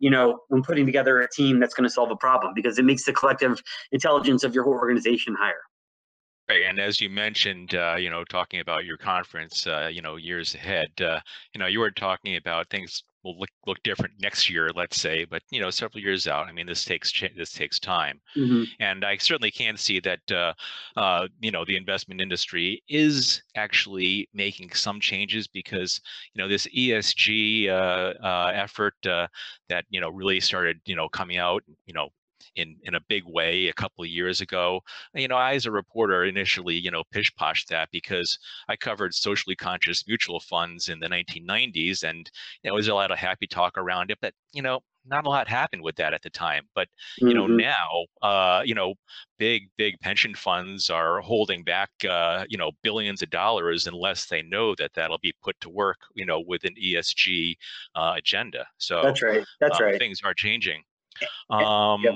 You 0.00 0.10
know, 0.10 0.40
when 0.48 0.62
putting 0.62 0.86
together 0.86 1.20
a 1.20 1.28
team 1.30 1.60
that's 1.60 1.74
going 1.74 1.84
to 1.84 1.90
solve 1.90 2.10
a 2.10 2.16
problem, 2.16 2.52
because 2.54 2.78
it 2.78 2.84
makes 2.84 3.04
the 3.04 3.12
collective 3.12 3.62
intelligence 3.92 4.42
of 4.42 4.54
your 4.54 4.64
whole 4.64 4.72
organization 4.72 5.36
higher. 5.38 5.60
Right, 6.50 6.64
and 6.68 6.80
as 6.80 7.00
you 7.00 7.08
mentioned, 7.08 7.76
uh, 7.76 7.94
you 7.96 8.10
know, 8.10 8.24
talking 8.24 8.58
about 8.58 8.84
your 8.84 8.96
conference, 8.96 9.68
uh, 9.68 9.86
you 9.86 10.02
know, 10.02 10.16
years 10.16 10.56
ahead, 10.56 10.88
uh, 11.00 11.20
you 11.54 11.60
know, 11.60 11.68
you 11.68 11.78
were 11.78 11.92
talking 11.92 12.34
about 12.34 12.68
things 12.70 13.04
will 13.22 13.38
look 13.38 13.50
look 13.68 13.80
different 13.84 14.14
next 14.20 14.50
year, 14.50 14.68
let's 14.74 15.00
say, 15.00 15.24
but 15.24 15.42
you 15.52 15.60
know, 15.60 15.70
several 15.70 16.02
years 16.02 16.26
out. 16.26 16.48
I 16.48 16.52
mean, 16.52 16.66
this 16.66 16.84
takes 16.84 17.12
this 17.36 17.52
takes 17.52 17.78
time, 17.78 18.20
mm-hmm. 18.36 18.64
and 18.80 19.04
I 19.04 19.16
certainly 19.18 19.52
can 19.52 19.76
see 19.76 20.00
that, 20.00 20.32
uh, 20.32 20.52
uh, 20.96 21.28
you 21.38 21.52
know, 21.52 21.64
the 21.64 21.76
investment 21.76 22.20
industry 22.20 22.82
is 22.88 23.42
actually 23.54 24.28
making 24.34 24.72
some 24.72 24.98
changes 24.98 25.46
because 25.46 26.00
you 26.34 26.42
know 26.42 26.48
this 26.48 26.66
ESG 26.76 27.68
uh, 27.68 28.46
effort 28.52 28.96
that 29.02 29.84
you 29.90 30.00
know 30.00 30.10
really 30.10 30.40
started, 30.40 30.80
you 30.84 30.96
know, 30.96 31.08
coming 31.08 31.36
out, 31.36 31.62
you 31.86 31.94
know, 31.94 32.08
in 32.56 32.76
in 32.84 32.94
a 32.94 33.00
big 33.08 33.24
way 33.26 33.68
a 33.68 33.72
couple 33.72 34.04
of 34.04 34.10
years 34.10 34.40
ago. 34.40 34.80
You 35.14 35.28
know, 35.28 35.36
I 35.36 35.54
as 35.54 35.66
a 35.66 35.70
reporter 35.70 36.24
initially, 36.24 36.76
you 36.76 36.90
know, 36.90 37.04
pish 37.12 37.34
poshed 37.36 37.68
that 37.68 37.88
because 37.92 38.38
I 38.68 38.76
covered 38.76 39.14
socially 39.14 39.56
conscious 39.56 40.06
mutual 40.06 40.40
funds 40.40 40.88
in 40.88 41.00
the 41.00 41.08
1990s, 41.08 42.02
and 42.02 42.30
you 42.62 42.70
know, 42.70 42.72
there 42.72 42.74
was 42.74 42.88
a 42.88 42.94
lot 42.94 43.10
of 43.10 43.18
happy 43.18 43.46
talk 43.46 43.76
around 43.76 44.10
it, 44.10 44.18
but 44.20 44.34
you 44.52 44.62
know, 44.62 44.80
not 45.06 45.26
a 45.26 45.28
lot 45.28 45.48
happened 45.48 45.82
with 45.82 45.96
that 45.96 46.14
at 46.14 46.22
the 46.22 46.30
time. 46.30 46.64
But 46.74 46.88
you 47.18 47.34
know, 47.34 47.46
mm-hmm. 47.46 47.56
now, 47.56 48.06
uh, 48.22 48.62
you 48.64 48.74
know, 48.74 48.94
big 49.38 49.68
big 49.76 49.98
pension 50.00 50.34
funds 50.34 50.90
are 50.90 51.20
holding 51.20 51.64
back, 51.64 51.90
uh, 52.08 52.44
you 52.48 52.58
know, 52.58 52.72
billions 52.82 53.22
of 53.22 53.30
dollars 53.30 53.86
unless 53.86 54.26
they 54.26 54.42
know 54.42 54.74
that 54.76 54.92
that'll 54.94 55.18
be 55.18 55.34
put 55.42 55.60
to 55.60 55.70
work, 55.70 55.98
you 56.14 56.26
know, 56.26 56.42
with 56.46 56.64
an 56.64 56.74
ESG 56.82 57.54
uh, 57.94 58.14
agenda. 58.16 58.66
So 58.78 59.00
that's 59.02 59.22
right. 59.22 59.44
That's 59.60 59.80
um, 59.80 59.86
right. 59.86 59.98
Things 59.98 60.20
are 60.24 60.34
changing. 60.34 60.82
Um, 61.50 62.02
yep. 62.02 62.14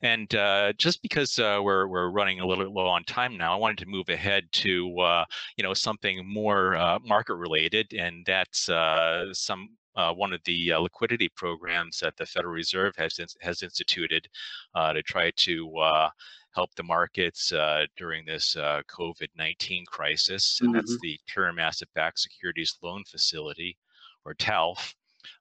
And 0.00 0.34
uh, 0.34 0.72
just 0.78 1.02
because 1.02 1.38
uh, 1.38 1.60
we're 1.62 1.86
we're 1.86 2.08
running 2.08 2.40
a 2.40 2.46
little 2.46 2.64
bit 2.64 2.72
low 2.72 2.86
on 2.86 3.04
time 3.04 3.36
now, 3.36 3.52
I 3.52 3.56
wanted 3.56 3.78
to 3.78 3.86
move 3.86 4.08
ahead 4.08 4.50
to 4.52 4.98
uh, 5.00 5.24
you 5.56 5.62
know 5.62 5.74
something 5.74 6.26
more 6.26 6.76
uh, 6.76 6.98
market 7.04 7.34
related, 7.34 7.92
and 7.92 8.24
that's 8.24 8.68
uh, 8.68 9.32
some 9.34 9.68
uh, 9.94 10.12
one 10.12 10.32
of 10.32 10.40
the 10.44 10.72
liquidity 10.74 11.28
programs 11.36 11.98
that 11.98 12.16
the 12.16 12.24
Federal 12.24 12.54
Reserve 12.54 12.94
has 12.96 13.18
has 13.40 13.62
instituted 13.62 14.26
to 14.74 15.02
try 15.02 15.30
to 15.36 16.08
help 16.54 16.74
the 16.74 16.82
markets 16.82 17.52
during 17.96 18.24
this 18.24 18.56
COVID-19 18.56 19.84
crisis, 19.86 20.58
and 20.60 20.70
mm-hmm. 20.70 20.76
that's 20.76 20.98
the 21.02 21.18
Term 21.32 21.58
Asset-Backed 21.58 22.18
Securities 22.18 22.78
Loan 22.82 23.04
Facility, 23.04 23.76
or 24.24 24.34
TALF 24.34 24.94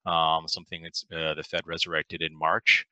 um, 0.05 0.47
something 0.47 0.83
that's 0.83 1.05
uh, 1.13 1.33
the 1.33 1.43
Fed 1.43 1.61
resurrected 1.65 2.21
in 2.21 2.37
March. 2.37 2.85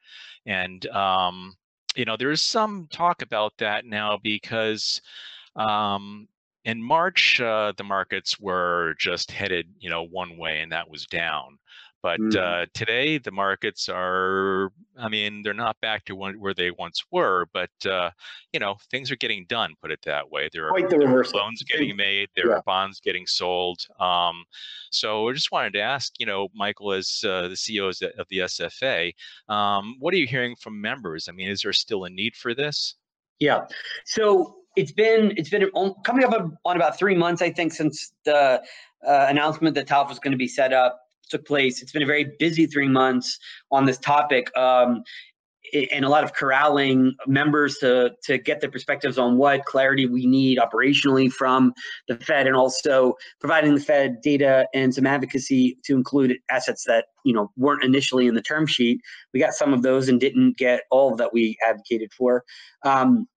And, 0.45 0.85
um, 0.87 1.55
you 1.95 2.05
know, 2.05 2.17
there's 2.17 2.41
some 2.41 2.87
talk 2.91 3.21
about 3.21 3.53
that 3.57 3.85
now 3.85 4.19
because 4.21 5.01
um, 5.55 6.27
in 6.65 6.81
March, 6.81 7.41
uh, 7.41 7.73
the 7.77 7.83
markets 7.83 8.39
were 8.39 8.95
just 8.99 9.31
headed, 9.31 9.67
you 9.79 9.89
know, 9.89 10.03
one 10.03 10.37
way, 10.37 10.61
and 10.61 10.71
that 10.71 10.89
was 10.89 11.05
down. 11.05 11.57
But 12.01 12.19
mm. 12.19 12.35
uh, 12.35 12.65
today, 12.73 13.17
the 13.17 13.31
markets 13.31 13.89
are, 13.89 14.71
I 14.97 15.09
mean, 15.09 15.41
they're 15.41 15.53
not 15.53 15.79
back 15.81 16.05
to 16.05 16.15
where 16.15 16.53
they 16.53 16.71
once 16.71 17.03
were, 17.11 17.47
but, 17.53 17.69
uh, 17.85 18.11
you 18.53 18.59
know, 18.59 18.75
things 18.89 19.11
are 19.11 19.17
getting 19.17 19.45
done, 19.49 19.73
put 19.81 19.91
it 19.91 19.99
that 20.05 20.31
way. 20.31 20.49
There 20.51 20.67
are, 20.67 20.69
Quite 20.69 20.89
the 20.89 20.97
there 20.97 21.19
are 21.19 21.25
loans 21.33 21.63
getting 21.63 21.95
made, 21.97 22.29
there 22.35 22.49
yeah. 22.49 22.55
are 22.55 22.63
bonds 22.65 23.01
getting 23.01 23.25
sold. 23.27 23.79
Um, 23.99 24.43
so 24.91 25.29
I 25.29 25.33
just 25.33 25.51
wanted 25.51 25.73
to 25.73 25.81
ask, 25.81 26.13
you 26.19 26.25
know, 26.25 26.47
Michael, 26.55 26.93
as 26.93 27.21
uh, 27.25 27.49
the 27.49 27.55
CEO 27.55 27.89
of 27.89 28.27
the 28.29 28.37
SFA, 28.39 29.11
um, 29.49 29.95
what 29.99 30.13
are 30.13 30.17
you 30.17 30.27
hearing 30.27 30.55
from 30.55 30.79
members? 30.79 31.27
I 31.27 31.33
mean, 31.33 31.49
is 31.49 31.61
there 31.61 31.73
still 31.73 32.05
a 32.05 32.09
need 32.09 32.35
for 32.35 32.53
this? 32.53 32.95
Yeah. 33.39 33.65
So 34.05 34.55
it's 34.75 34.91
been 34.91 35.33
it's 35.35 35.49
been 35.49 35.69
coming 36.05 36.23
up 36.23 36.51
on 36.65 36.75
about 36.75 36.97
three 36.97 37.15
months, 37.15 37.41
I 37.41 37.51
think, 37.51 37.73
since 37.73 38.13
the 38.25 38.61
uh, 39.05 39.25
announcement 39.29 39.75
that 39.75 39.87
TALF 39.87 40.09
was 40.09 40.19
going 40.19 40.31
to 40.31 40.37
be 40.37 40.47
set 40.47 40.73
up 40.73 40.99
took 41.29 41.45
place. 41.45 41.81
It's 41.81 41.91
been 41.91 42.03
a 42.03 42.07
very 42.07 42.31
busy 42.39 42.65
three 42.65 42.87
months 42.87 43.37
on 43.71 43.85
this 43.85 43.97
topic. 43.97 44.55
Um, 44.57 45.03
and 45.91 46.05
a 46.05 46.09
lot 46.09 46.23
of 46.23 46.33
corralling 46.33 47.15
members 47.27 47.77
to 47.77 48.11
to 48.23 48.37
get 48.37 48.61
their 48.61 48.71
perspectives 48.71 49.17
on 49.17 49.37
what 49.37 49.65
clarity 49.65 50.05
we 50.05 50.25
need 50.25 50.57
operationally 50.57 51.31
from 51.31 51.73
the 52.07 52.15
Fed, 52.17 52.47
and 52.47 52.55
also 52.55 53.13
providing 53.39 53.75
the 53.75 53.81
Fed 53.81 54.21
data 54.21 54.67
and 54.73 54.93
some 54.93 55.05
advocacy 55.05 55.77
to 55.85 55.95
include 55.95 56.37
assets 56.49 56.83
that 56.85 57.05
you 57.23 57.33
know 57.33 57.51
weren't 57.57 57.83
initially 57.83 58.27
in 58.27 58.35
the 58.35 58.41
term 58.41 58.65
sheet. 58.65 58.99
We 59.33 59.39
got 59.39 59.53
some 59.53 59.73
of 59.73 59.81
those 59.81 60.09
and 60.09 60.19
didn't 60.19 60.57
get 60.57 60.81
all 60.91 61.15
that 61.15 61.33
we 61.33 61.57
advocated 61.67 62.13
for. 62.13 62.43
Um, 62.83 63.27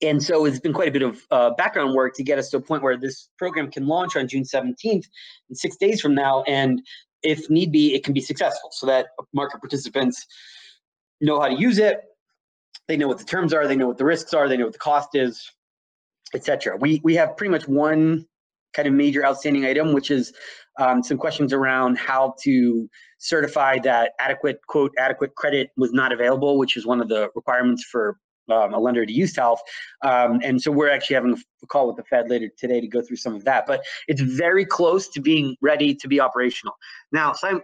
and 0.00 0.22
so 0.22 0.44
it's 0.44 0.60
been 0.60 0.72
quite 0.72 0.88
a 0.88 0.92
bit 0.92 1.02
of 1.02 1.22
uh, 1.30 1.50
background 1.50 1.94
work 1.94 2.14
to 2.16 2.22
get 2.22 2.38
us 2.38 2.50
to 2.50 2.58
a 2.58 2.60
point 2.60 2.82
where 2.82 2.96
this 2.96 3.28
program 3.38 3.70
can 3.70 3.86
launch 3.86 4.16
on 4.16 4.28
June 4.28 4.44
17th, 4.44 4.76
in 4.84 5.54
six 5.54 5.76
days 5.76 6.00
from 6.00 6.14
now, 6.14 6.42
and 6.46 6.82
if 7.22 7.48
need 7.50 7.70
be, 7.72 7.94
it 7.94 8.04
can 8.04 8.12
be 8.12 8.20
successful, 8.20 8.70
so 8.72 8.86
that 8.86 9.06
market 9.32 9.60
participants 9.60 10.26
know 11.20 11.40
how 11.40 11.48
to 11.48 11.54
use 11.54 11.78
it. 11.78 12.00
They 12.88 12.96
know 12.96 13.08
what 13.08 13.18
the 13.18 13.24
terms 13.24 13.54
are. 13.54 13.66
They 13.66 13.76
know 13.76 13.86
what 13.86 13.98
the 13.98 14.04
risks 14.04 14.34
are. 14.34 14.48
They 14.48 14.56
know 14.56 14.64
what 14.64 14.72
the 14.72 14.78
cost 14.78 15.10
is, 15.14 15.48
etc. 16.34 16.76
We 16.76 17.00
we 17.04 17.14
have 17.14 17.36
pretty 17.36 17.52
much 17.52 17.68
one 17.68 18.26
kind 18.74 18.88
of 18.88 18.94
major 18.94 19.24
outstanding 19.24 19.64
item, 19.64 19.92
which 19.92 20.10
is 20.10 20.32
um, 20.80 21.02
some 21.02 21.18
questions 21.18 21.52
around 21.52 21.98
how 21.98 22.34
to 22.42 22.88
certify 23.18 23.78
that 23.80 24.12
adequate 24.18 24.58
quote 24.66 24.92
adequate 24.98 25.34
credit 25.36 25.70
was 25.76 25.92
not 25.92 26.12
available, 26.12 26.58
which 26.58 26.76
is 26.76 26.86
one 26.86 27.00
of 27.00 27.08
the 27.08 27.28
requirements 27.34 27.84
for 27.84 28.18
um, 28.50 28.74
a 28.74 28.78
lender 28.78 29.06
to 29.06 29.12
use 29.12 29.32
TALF. 29.34 29.58
Um, 30.02 30.40
and 30.42 30.60
so 30.60 30.70
we're 30.70 30.90
actually 30.90 31.14
having 31.14 31.40
a 31.62 31.66
call 31.66 31.86
with 31.86 31.96
the 31.96 32.04
Fed 32.04 32.28
later 32.28 32.48
today 32.56 32.80
to 32.80 32.88
go 32.88 33.02
through 33.02 33.16
some 33.16 33.34
of 33.34 33.44
that. 33.44 33.66
But 33.66 33.82
it's 34.08 34.20
very 34.20 34.64
close 34.64 35.08
to 35.10 35.20
being 35.20 35.56
ready 35.60 35.94
to 35.94 36.08
be 36.08 36.20
operational. 36.20 36.74
Now, 37.12 37.32
so 37.32 37.48
I'm 37.48 37.60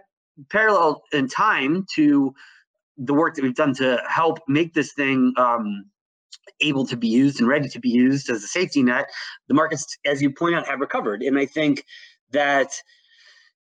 parallel 0.49 1.03
in 1.11 1.27
time 1.27 1.85
to 1.95 2.33
the 2.97 3.13
work 3.13 3.35
that 3.35 3.43
we've 3.43 3.55
done 3.55 3.73
to 3.75 4.01
help 4.07 4.39
make 4.47 4.73
this 4.73 4.93
thing 4.93 5.33
um, 5.37 5.85
able 6.61 6.85
to 6.85 6.97
be 6.97 7.07
used 7.07 7.39
and 7.39 7.47
ready 7.47 7.69
to 7.69 7.79
be 7.79 7.89
used 7.89 8.29
as 8.29 8.43
a 8.43 8.47
safety 8.47 8.83
net. 8.83 9.09
The 9.47 9.53
markets, 9.53 9.97
as 10.05 10.21
you 10.21 10.31
point 10.31 10.55
out, 10.55 10.67
have 10.67 10.79
recovered. 10.79 11.21
And 11.21 11.37
I 11.37 11.45
think 11.45 11.85
that 12.31 12.71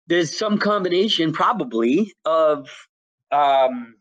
there's 0.07 0.37
some 0.37 0.59
combination 0.59 1.33
probably 1.33 2.15
of 2.25 2.69
um, 3.31 3.95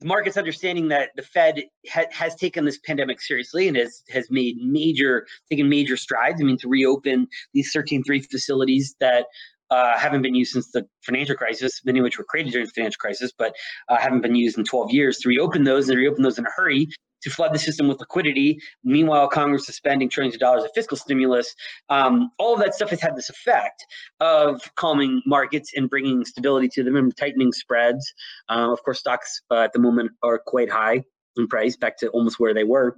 the 0.00 0.06
market's 0.06 0.36
understanding 0.36 0.88
that 0.88 1.10
the 1.16 1.22
Fed 1.22 1.62
ha- 1.88 2.04
has 2.10 2.34
taken 2.34 2.64
this 2.64 2.78
pandemic 2.78 3.20
seriously 3.20 3.68
and 3.68 3.76
has 3.76 4.02
has 4.10 4.30
made 4.30 4.56
major 4.58 5.26
taken 5.50 5.68
major 5.68 5.96
strides. 5.96 6.40
I 6.40 6.44
mean, 6.44 6.58
to 6.58 6.68
reopen 6.68 7.28
these 7.54 7.74
13.3 7.74 8.30
facilities 8.30 8.94
that 9.00 9.26
uh, 9.70 9.98
haven't 9.98 10.22
been 10.22 10.34
used 10.34 10.52
since 10.52 10.70
the 10.70 10.86
financial 11.02 11.34
crisis, 11.34 11.80
many 11.84 11.98
of 11.98 12.04
which 12.04 12.18
were 12.18 12.24
created 12.24 12.52
during 12.52 12.66
the 12.66 12.72
financial 12.72 12.98
crisis, 12.98 13.32
but 13.36 13.54
uh, 13.88 13.96
haven't 13.96 14.20
been 14.20 14.34
used 14.34 14.58
in 14.58 14.64
12 14.64 14.92
years. 14.92 15.18
To 15.18 15.28
reopen 15.28 15.64
those 15.64 15.88
and 15.88 15.98
reopen 15.98 16.22
those 16.22 16.38
in 16.38 16.46
a 16.46 16.50
hurry 16.54 16.88
to 17.22 17.30
flood 17.30 17.52
the 17.52 17.58
system 17.58 17.88
with 17.88 18.00
liquidity. 18.00 18.60
Meanwhile, 18.84 19.28
Congress 19.28 19.68
is 19.68 19.76
spending 19.76 20.08
trillions 20.08 20.34
of 20.34 20.40
dollars 20.40 20.64
of 20.64 20.70
fiscal 20.74 20.96
stimulus. 20.96 21.54
Um, 21.88 22.30
all 22.38 22.54
of 22.54 22.60
that 22.60 22.74
stuff 22.74 22.90
has 22.90 23.00
had 23.00 23.16
this 23.16 23.30
effect 23.30 23.84
of 24.20 24.60
calming 24.76 25.22
markets 25.26 25.72
and 25.76 25.88
bringing 25.88 26.24
stability 26.24 26.68
to 26.68 26.84
them 26.84 26.96
and 26.96 27.16
tightening 27.16 27.52
spreads. 27.52 28.12
Uh, 28.48 28.72
of 28.72 28.82
course, 28.82 29.00
stocks 29.00 29.42
uh, 29.50 29.60
at 29.60 29.72
the 29.72 29.78
moment 29.78 30.12
are 30.22 30.38
quite 30.38 30.70
high 30.70 31.02
in 31.36 31.46
price, 31.48 31.76
back 31.76 31.98
to 31.98 32.08
almost 32.08 32.40
where 32.40 32.54
they 32.54 32.64
were. 32.64 32.96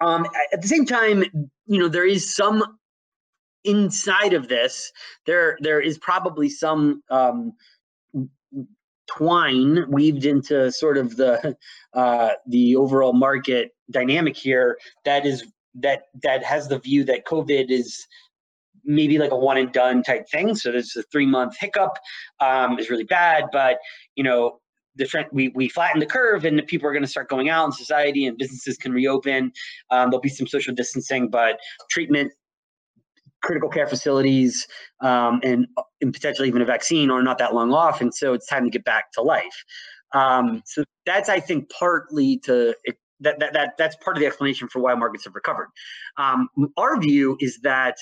Um, 0.00 0.26
at 0.52 0.62
the 0.62 0.68
same 0.68 0.86
time, 0.86 1.24
you 1.66 1.78
know, 1.78 1.88
there 1.88 2.06
is 2.06 2.34
some 2.34 2.62
inside 3.64 4.32
of 4.32 4.48
this. 4.48 4.92
There, 5.26 5.58
there 5.60 5.80
is 5.80 5.98
probably 5.98 6.48
some 6.48 7.02
um, 7.10 7.52
twine 9.08 9.84
weaved 9.90 10.24
into 10.24 10.70
sort 10.70 10.98
of 10.98 11.16
the 11.16 11.56
uh, 11.94 12.30
the 12.46 12.76
overall 12.76 13.12
market 13.12 13.72
dynamic 13.90 14.36
here 14.36 14.78
that 15.04 15.26
is 15.26 15.44
that 15.74 16.04
that 16.22 16.44
has 16.44 16.68
the 16.68 16.78
view 16.78 17.04
that 17.04 17.24
COVID 17.24 17.70
is 17.70 18.06
maybe 18.84 19.18
like 19.18 19.30
a 19.30 19.36
one 19.36 19.58
and 19.58 19.72
done 19.72 20.02
type 20.02 20.28
thing. 20.28 20.54
So 20.54 20.72
there's 20.72 20.96
a 20.96 21.02
three 21.04 21.26
month 21.26 21.56
hiccup 21.58 21.92
um, 22.40 22.78
is 22.78 22.90
really 22.90 23.04
bad, 23.04 23.44
but 23.52 23.78
you 24.16 24.24
know 24.24 24.60
the 24.96 25.06
trend 25.06 25.28
we 25.32 25.48
we 25.48 25.68
flatten 25.68 26.00
the 26.00 26.06
curve 26.06 26.44
and 26.44 26.58
the 26.58 26.62
people 26.62 26.88
are 26.88 26.92
going 26.92 27.04
to 27.04 27.08
start 27.08 27.28
going 27.28 27.48
out 27.48 27.66
in 27.66 27.72
society 27.72 28.26
and 28.26 28.36
businesses 28.36 28.76
can 28.76 28.92
reopen. 28.92 29.52
Um, 29.90 30.10
there'll 30.10 30.20
be 30.20 30.28
some 30.28 30.46
social 30.46 30.74
distancing, 30.74 31.28
but 31.28 31.58
treatment 31.90 32.32
critical 33.42 33.68
care 33.68 33.86
facilities 33.86 34.66
um, 35.00 35.40
and, 35.42 35.66
and 36.00 36.12
potentially 36.12 36.48
even 36.48 36.62
a 36.62 36.64
vaccine 36.64 37.10
are 37.10 37.22
not 37.22 37.38
that 37.38 37.54
long 37.54 37.72
off, 37.72 38.00
and 38.00 38.14
so 38.14 38.32
it's 38.32 38.46
time 38.46 38.64
to 38.64 38.70
get 38.70 38.84
back 38.84 39.12
to 39.12 39.22
life. 39.22 39.64
Um, 40.14 40.62
so 40.64 40.84
that's 41.06 41.28
I 41.28 41.40
think 41.40 41.70
partly 41.70 42.38
to 42.44 42.74
that, 43.20 43.38
that 43.40 43.52
that 43.52 43.74
that's 43.78 43.96
part 43.96 44.16
of 44.16 44.20
the 44.20 44.26
explanation 44.26 44.68
for 44.68 44.80
why 44.80 44.94
markets 44.94 45.24
have 45.24 45.34
recovered. 45.34 45.68
Um, 46.16 46.48
our 46.76 46.98
view 47.00 47.36
is 47.40 47.58
that 47.62 47.96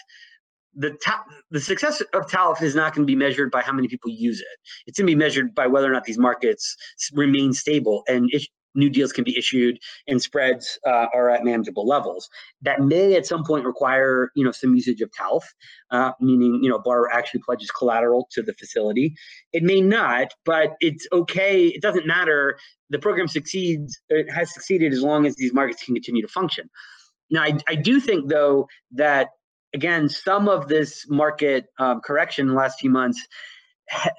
the 0.74 0.96
ta- 1.04 1.24
the 1.50 1.60
success 1.60 2.02
of 2.12 2.26
TALF 2.26 2.62
is 2.62 2.74
not 2.74 2.94
going 2.94 3.06
to 3.06 3.10
be 3.10 3.16
measured 3.16 3.50
by 3.50 3.62
how 3.62 3.72
many 3.72 3.88
people 3.88 4.10
use 4.10 4.40
it. 4.40 4.58
It's 4.86 4.98
going 4.98 5.06
to 5.06 5.10
be 5.10 5.16
measured 5.16 5.54
by 5.54 5.66
whether 5.66 5.90
or 5.90 5.92
not 5.92 6.04
these 6.04 6.18
markets 6.18 6.76
remain 7.14 7.54
stable 7.54 8.04
and 8.06 8.30
new 8.76 8.90
deals 8.90 9.12
can 9.12 9.25
be 9.25 9.37
issued 9.37 9.78
and 10.06 10.21
spreads 10.21 10.78
uh, 10.87 11.06
are 11.14 11.30
at 11.30 11.45
manageable 11.45 11.87
levels. 11.87 12.28
That 12.62 12.80
may 12.80 13.16
at 13.16 13.26
some 13.26 13.45
point 13.45 13.64
require 13.64 14.30
you 14.35 14.45
know 14.45 14.52
some 14.52 14.75
usage 14.75 15.00
of 15.00 15.11
TALF, 15.12 15.42
uh, 15.90 16.12
meaning 16.21 16.61
you 16.62 16.71
know 16.71 16.78
borrower 16.78 17.12
actually 17.12 17.40
pledges 17.45 17.71
collateral 17.71 18.28
to 18.33 18.42
the 18.42 18.52
facility. 18.54 19.14
It 19.52 19.62
may 19.62 19.80
not, 19.80 20.35
but 20.45 20.75
it's 20.80 21.06
okay. 21.12 21.66
It 21.66 21.83
doesn't 21.83 22.06
matter. 22.06 22.59
The 22.90 22.99
program 22.99 23.28
succeeds. 23.28 23.99
It 24.09 24.30
has 24.30 24.52
succeeded 24.52 24.92
as 24.92 25.02
long 25.02 25.26
as 25.26 25.35
these 25.37 25.52
markets 25.52 25.83
can 25.83 25.95
continue 25.95 26.23
to 26.23 26.28
function. 26.28 26.71
Now, 27.30 27.42
I, 27.42 27.59
I 27.68 27.75
do 27.75 28.00
think 28.00 28.28
though 28.28 28.68
that 28.92 29.30
again 29.75 30.09
some 30.09 30.49
of 30.49 30.68
this 30.68 31.06
market 31.09 31.66
um, 31.78 32.00
correction 32.00 32.42
in 32.42 32.49
the 32.49 32.54
last 32.54 32.80
few 32.80 32.90
months 32.90 33.21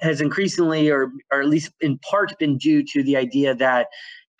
has 0.00 0.20
increasingly 0.20 0.90
or 0.90 1.10
or 1.30 1.40
at 1.40 1.48
least 1.48 1.72
in 1.80 1.98
part 1.98 2.38
been 2.38 2.56
due 2.58 2.82
to 2.82 3.02
the 3.02 3.16
idea 3.16 3.54
that 3.54 3.88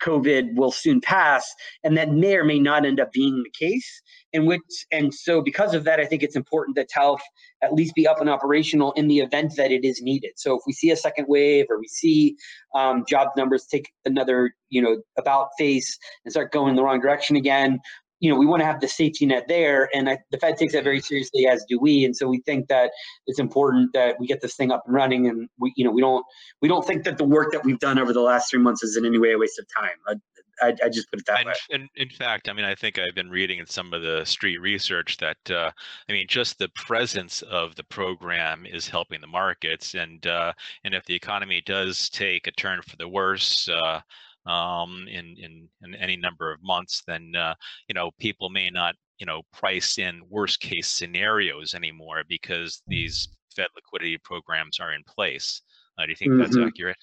COVID 0.01 0.55
will 0.55 0.71
soon 0.71 1.01
pass, 1.01 1.53
and 1.83 1.97
that 1.97 2.11
may 2.11 2.35
or 2.35 2.43
may 2.43 2.59
not 2.59 2.85
end 2.85 2.99
up 2.99 3.11
being 3.11 3.43
the 3.43 3.65
case. 3.65 4.01
And 4.33 4.45
which, 4.45 4.61
and 4.91 5.13
so 5.13 5.41
because 5.41 5.73
of 5.73 5.83
that, 5.85 5.99
I 5.99 6.05
think 6.05 6.21
it's 6.21 6.35
important 6.35 6.75
that 6.75 6.89
TALF 6.89 7.19
at 7.63 7.73
least 7.73 7.95
be 7.95 8.07
up 8.07 8.21
and 8.21 8.29
operational 8.29 8.91
in 8.93 9.07
the 9.07 9.19
event 9.19 9.53
that 9.57 9.71
it 9.71 9.83
is 9.83 10.01
needed. 10.01 10.33
So 10.35 10.55
if 10.55 10.61
we 10.67 10.73
see 10.73 10.91
a 10.91 10.95
second 10.95 11.25
wave 11.27 11.65
or 11.69 11.79
we 11.79 11.87
see 11.87 12.35
um, 12.75 13.05
job 13.09 13.29
numbers 13.35 13.65
take 13.65 13.91
another, 14.05 14.51
you 14.69 14.81
know, 14.81 15.01
about 15.17 15.49
face 15.57 15.97
and 16.23 16.31
start 16.31 16.51
going 16.51 16.75
the 16.75 16.83
wrong 16.83 16.99
direction 16.99 17.35
again, 17.35 17.79
you 18.19 18.29
know, 18.29 18.37
we 18.37 18.45
want 18.45 18.61
to 18.61 18.65
have 18.65 18.81
the 18.81 18.87
safety 18.87 19.25
net 19.25 19.45
there, 19.47 19.89
and 19.93 20.09
I, 20.09 20.19
the 20.31 20.37
Fed 20.37 20.57
takes 20.57 20.73
that 20.73 20.83
very 20.83 20.99
seriously, 20.99 21.47
as 21.47 21.65
do 21.67 21.79
we. 21.79 22.05
And 22.05 22.15
so 22.15 22.27
we 22.27 22.39
think 22.41 22.67
that 22.67 22.91
it's 23.27 23.39
important 23.39 23.93
that 23.93 24.19
we 24.19 24.27
get 24.27 24.41
this 24.41 24.55
thing 24.55 24.71
up 24.71 24.83
and 24.85 24.93
running, 24.93 25.27
and 25.27 25.47
we, 25.59 25.73
you 25.75 25.85
know, 25.85 25.91
we 25.91 26.01
don't 26.01 26.25
we 26.61 26.67
don't 26.67 26.85
think 26.85 27.03
that 27.05 27.17
the 27.17 27.23
work 27.23 27.51
that 27.51 27.63
we've 27.63 27.79
done 27.79 27.97
over 27.97 28.13
the 28.13 28.21
last 28.21 28.51
three 28.51 28.59
months 28.59 28.83
is 28.83 28.97
in 28.97 29.05
any 29.05 29.19
way 29.19 29.31
a 29.31 29.37
waste 29.37 29.59
of 29.59 29.65
time. 29.75 29.95
I, 30.07 30.15
I, 30.61 30.75
I 30.83 30.89
just 30.89 31.09
put 31.09 31.19
it 31.19 31.25
that 31.27 31.39
and, 31.39 31.47
way. 31.47 31.53
In, 31.69 31.87
in 31.95 32.09
fact, 32.09 32.49
I 32.49 32.53
mean, 32.53 32.65
I 32.65 32.75
think 32.75 32.99
I've 32.99 33.15
been 33.15 33.29
reading 33.29 33.59
in 33.59 33.65
some 33.65 33.93
of 33.93 34.01
the 34.01 34.25
street 34.25 34.57
research 34.57 35.17
that, 35.17 35.37
uh, 35.49 35.71
I 36.09 36.11
mean, 36.11 36.25
just 36.27 36.59
the 36.59 36.69
presence 36.75 37.41
of 37.43 37.75
the 37.75 37.83
program 37.83 38.65
is 38.65 38.87
helping 38.87 39.21
the 39.21 39.27
markets, 39.27 39.95
and 39.95 40.25
uh, 40.27 40.53
and 40.83 40.93
if 40.93 41.05
the 41.05 41.15
economy 41.15 41.61
does 41.65 42.09
take 42.09 42.47
a 42.47 42.51
turn 42.51 42.81
for 42.81 42.97
the 42.97 43.07
worse. 43.07 43.69
Uh, 43.69 44.01
um, 44.45 45.05
in, 45.09 45.35
in, 45.37 45.69
in 45.83 45.95
any 45.95 46.17
number 46.17 46.51
of 46.51 46.59
months, 46.63 47.03
then 47.07 47.33
uh, 47.35 47.53
you 47.87 47.95
know 47.95 48.11
people 48.19 48.49
may 48.49 48.69
not 48.69 48.95
you 49.17 49.25
know 49.25 49.41
price 49.53 49.97
in 49.97 50.21
worst 50.29 50.59
case 50.59 50.87
scenarios 50.87 51.73
anymore 51.73 52.23
because 52.27 52.81
these 52.87 53.29
Fed 53.55 53.67
liquidity 53.75 54.17
programs 54.23 54.79
are 54.79 54.93
in 54.93 55.03
place. 55.03 55.61
Uh, 55.97 56.05
do 56.05 56.09
you 56.11 56.15
think 56.15 56.31
mm-hmm. 56.31 56.41
that's 56.41 56.57
accurate? 56.57 56.97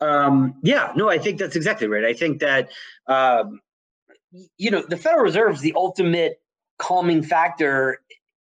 Um, 0.00 0.54
yeah, 0.62 0.92
no, 0.96 1.08
I 1.08 1.18
think 1.18 1.38
that's 1.38 1.56
exactly 1.56 1.88
right. 1.88 2.04
I 2.04 2.14
think 2.14 2.40
that 2.40 2.70
um, 3.06 3.60
you 4.58 4.70
know 4.70 4.82
the 4.88 4.96
Federal 4.96 5.24
Reserve 5.24 5.54
is 5.54 5.60
the 5.60 5.74
ultimate 5.76 6.40
calming 6.78 7.22
factor 7.22 7.98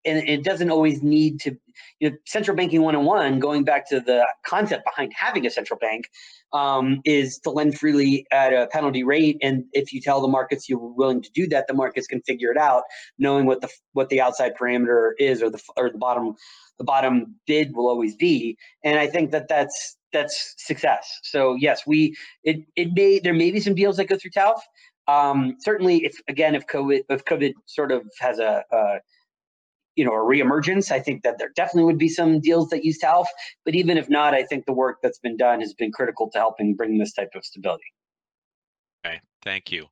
and 0.08 0.28
it 0.28 0.44
doesn't 0.44 0.72
always 0.72 1.04
need 1.04 1.40
to 1.42 1.56
you 2.00 2.10
know 2.10 2.16
central 2.26 2.56
banking 2.56 2.82
101 2.82 3.40
going 3.40 3.64
back 3.64 3.88
to 3.90 4.00
the 4.00 4.26
concept 4.46 4.86
behind 4.86 5.12
having 5.16 5.46
a 5.46 5.50
central 5.50 5.78
bank 5.78 6.10
um, 6.54 7.02
is 7.06 7.40
to 7.40 7.50
lend 7.50 7.78
freely 7.78 8.26
at 8.32 8.54
a 8.54 8.68
penalty 8.72 9.04
rate. 9.04 9.38
And 9.42 9.66
if 9.74 9.92
you 9.92 10.02
tell 10.02 10.22
the 10.22 10.28
markets 10.28 10.70
you're 10.70 10.80
willing 10.80 11.22
to 11.22 11.30
do 11.34 11.48
that 11.50 11.68
the 11.68 11.74
markets 11.74 12.08
can 12.08 12.22
figure 12.22 12.52
it 12.52 12.58
out 12.58 12.84
knowing 13.18 13.46
what 13.46 13.62
the 13.62 13.70
what 13.94 14.10
the 14.10 14.22
outside 14.22 14.54
parameter 14.60 15.12
is 15.20 15.42
or 15.42 15.50
the 15.50 15.62
or 15.76 15.90
the 15.90 15.98
bottom 15.98 16.36
the 16.78 16.84
bottom 16.84 17.36
bid 17.46 17.76
will 17.76 17.88
always 17.88 18.16
be. 18.16 18.58
And 18.84 19.00
i 19.00 19.08
think 19.08 19.32
that 19.32 19.48
that's 19.48 19.98
that's 20.14 20.56
success. 20.58 21.20
So 21.24 21.56
yes 21.56 21.82
we 21.86 22.16
it 22.44 22.58
it 22.76 22.94
may 22.94 23.20
there 23.20 23.34
may 23.34 23.52
be 23.52 23.60
some 23.60 23.76
deals 23.76 23.98
that 23.98 24.06
go 24.06 24.18
through 24.18 24.32
TALF. 24.32 24.60
Um, 25.08 25.56
certainly 25.60 26.04
if 26.04 26.18
again 26.28 26.54
if 26.56 26.68
covid 26.68 27.02
if 27.10 27.24
covid 27.26 27.54
sort 27.66 27.92
of 27.92 28.04
has 28.20 28.40
a, 28.40 28.64
a 28.72 29.00
you 29.98 30.06
know 30.06 30.14
a 30.14 30.24
reemergence. 30.24 30.92
I 30.92 31.00
think 31.00 31.24
that 31.24 31.38
there 31.40 31.50
definitely 31.56 31.84
would 31.84 31.98
be 31.98 32.08
some 32.08 32.40
deals 32.40 32.70
that 32.70 32.86
use 32.86 33.00
TALF, 33.00 33.26
but 33.66 33.76
even 33.76 33.98
if 33.98 34.10
not, 34.10 34.34
I 34.34 34.44
think 34.44 34.66
the 34.66 34.74
work 34.74 35.00
that's 35.04 35.20
been 35.20 35.36
done 35.36 35.60
has 35.60 35.74
been 35.74 35.92
critical 35.92 36.30
to 36.30 36.38
helping 36.38 36.76
bring 36.76 36.98
this 36.98 37.14
type 37.14 37.32
of 37.36 37.44
stability. 37.44 37.92
Okay, 39.06 39.20
thank 39.44 39.72
you. 39.72 39.86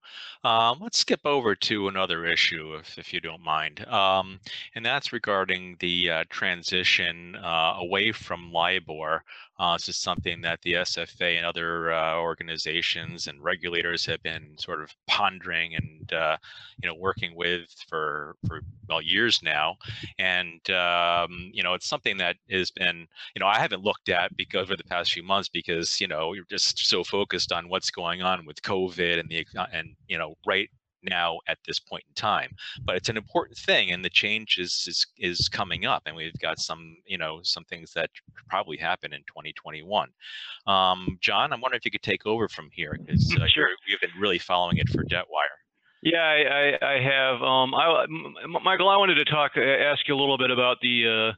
Um, 0.44 0.80
let's 0.82 1.00
skip 1.00 1.22
over 1.26 1.56
to 1.56 1.88
another 1.88 2.26
issue, 2.26 2.76
if, 2.76 2.98
if 2.98 3.14
you 3.14 3.20
don't 3.20 3.44
mind, 3.44 3.86
um, 3.88 4.40
and 4.76 4.86
that's 4.86 5.14
regarding 5.14 5.78
the 5.80 6.10
uh, 6.10 6.24
transition 6.30 7.36
uh, 7.36 7.76
away 7.78 8.12
from 8.12 8.52
LIBOR 8.52 9.24
uh, 9.58 9.76
this 9.76 9.88
is 9.88 9.96
something 9.96 10.42
that 10.42 10.62
the 10.64 10.74
SFA 10.74 11.38
and 11.38 11.46
other 11.46 11.94
uh, 11.94 12.18
organizations 12.18 13.28
and 13.28 13.42
regulators 13.42 14.06
have 14.06 14.22
been 14.22 14.54
sort 14.58 14.82
of 14.82 14.94
pondering 15.08 15.76
and 15.76 16.12
uh, 16.12 16.36
you 16.82 16.90
know 16.90 16.96
working 16.96 17.34
with 17.36 17.74
for 17.88 18.36
for 18.48 18.62
well 18.90 19.02
years 19.02 19.42
now, 19.42 19.78
and 20.20 20.70
um, 20.72 21.52
you 21.54 21.64
know 21.64 21.74
it's 21.74 21.88
something 21.88 22.18
that 22.18 22.36
has 22.50 22.70
been 22.70 23.08
you 23.34 23.40
know 23.40 23.48
I 23.48 23.60
haven't 23.60 23.84
looked 23.84 24.10
at 24.10 24.36
because 24.36 24.64
over 24.64 24.76
the 24.76 24.84
past 24.84 25.14
few 25.14 25.24
months 25.24 25.48
because 25.48 26.02
you 26.02 26.08
know 26.08 26.34
you're 26.34 26.46
just 26.50 26.86
so 26.86 27.04
focused 27.04 27.54
on 27.54 27.70
what's 27.70 27.92
going 27.92 28.22
on 28.22 28.46
with 28.46 28.62
COVID 28.62 29.20
and 29.20 29.30
the 29.30 29.35
and 29.74 29.96
you 30.08 30.18
know 30.18 30.36
right 30.46 30.70
now 31.04 31.40
at 31.48 31.58
this 31.68 31.80
point 31.80 32.04
in 32.08 32.14
time 32.16 32.50
but 32.84 32.96
it's 32.96 33.10
an 33.10 33.18
important 33.18 33.58
thing 33.58 33.92
and 33.92 34.04
the 34.04 34.10
change 34.10 34.58
is 34.58 34.86
is 34.88 35.06
is 35.20 35.48
coming 35.48 35.86
up 35.86 36.02
and 36.06 36.16
we've 36.16 36.40
got 36.40 36.60
some 36.60 36.98
you 37.06 37.18
know 37.18 37.40
some 37.44 37.64
things 37.66 37.94
that 37.94 38.10
probably 38.50 38.78
happen 38.78 39.14
in 39.14 39.20
2021 39.22 40.10
um, 40.68 41.18
john 41.22 41.54
i'm 41.54 41.62
wondering 41.62 41.78
if 41.78 41.86
you 41.86 41.92
could 41.92 42.02
take 42.02 42.26
over 42.26 42.48
from 42.48 42.70
here 42.72 42.98
because 43.00 43.32
uh, 43.40 43.46
sure. 43.48 43.70
you've 43.88 44.02
been 44.02 44.10
really 44.20 44.40
following 44.40 44.78
it 44.78 44.90
for 44.90 45.04
debtwire 45.04 45.56
yeah, 46.06 46.20
I, 46.20 46.86
I, 46.86 46.98
I 46.98 47.02
have. 47.02 47.42
Um, 47.42 47.74
I, 47.74 48.06
Michael, 48.64 48.90
I 48.90 48.98
wanted 48.98 49.16
to 49.16 49.26
talk, 49.26 49.58
ask 49.58 50.08
you 50.08 50.14
a 50.14 50.20
little 50.20 50.38
bit 50.38 50.52
about 50.52 50.78
the 50.80 51.32
uh, 51.32 51.34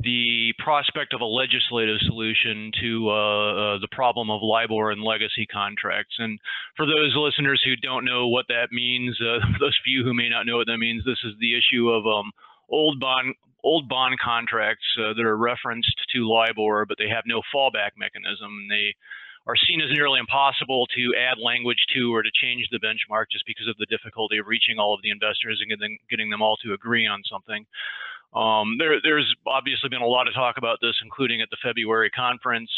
the 0.00 0.52
prospect 0.58 1.14
of 1.14 1.20
a 1.20 1.24
legislative 1.24 1.98
solution 2.06 2.72
to 2.80 3.08
uh, 3.08 3.14
uh, 3.14 3.78
the 3.78 3.88
problem 3.92 4.30
of 4.30 4.42
LIBOR 4.42 4.90
and 4.90 5.02
legacy 5.02 5.46
contracts. 5.46 6.16
And 6.18 6.38
for 6.76 6.84
those 6.84 7.14
listeners 7.16 7.62
who 7.64 7.76
don't 7.76 8.04
know 8.04 8.28
what 8.28 8.46
that 8.48 8.68
means, 8.72 9.16
uh, 9.20 9.38
those 9.60 9.78
few 9.84 10.04
who 10.04 10.12
may 10.12 10.28
not 10.28 10.46
know 10.46 10.56
what 10.56 10.66
that 10.66 10.78
means, 10.78 11.04
this 11.04 11.22
is 11.24 11.34
the 11.40 11.56
issue 11.56 11.90
of 11.90 12.06
um, 12.06 12.32
old 12.68 13.00
bond 13.00 13.34
old 13.62 13.88
bond 13.88 14.18
contracts 14.20 14.84
uh, 15.00 15.14
that 15.14 15.24
are 15.24 15.38
referenced 15.38 15.96
to 16.12 16.28
LIBOR, 16.28 16.84
but 16.84 16.98
they 16.98 17.08
have 17.08 17.24
no 17.24 17.40
fallback 17.54 17.96
mechanism. 17.96 18.68
They 18.68 18.92
are 19.46 19.56
seen 19.56 19.80
as 19.80 19.90
nearly 19.92 20.20
impossible 20.20 20.86
to 20.96 21.16
add 21.16 21.38
language 21.40 21.80
to 21.94 22.14
or 22.14 22.22
to 22.22 22.30
change 22.32 22.68
the 22.70 22.80
benchmark 22.80 23.26
just 23.32 23.44
because 23.46 23.68
of 23.68 23.76
the 23.78 23.86
difficulty 23.86 24.38
of 24.38 24.46
reaching 24.46 24.78
all 24.78 24.94
of 24.94 25.00
the 25.02 25.10
investors 25.10 25.60
and 25.60 25.68
getting, 25.68 25.98
getting 26.08 26.30
them 26.30 26.42
all 26.42 26.56
to 26.64 26.72
agree 26.72 27.06
on 27.06 27.22
something. 27.30 27.64
Um, 28.34 28.76
there, 28.78 28.98
there's 29.02 29.32
obviously 29.46 29.88
been 29.88 30.02
a 30.02 30.06
lot 30.06 30.28
of 30.28 30.34
talk 30.34 30.56
about 30.58 30.78
this, 30.82 30.94
including 31.02 31.40
at 31.40 31.50
the 31.50 31.56
February 31.62 32.10
conference. 32.10 32.70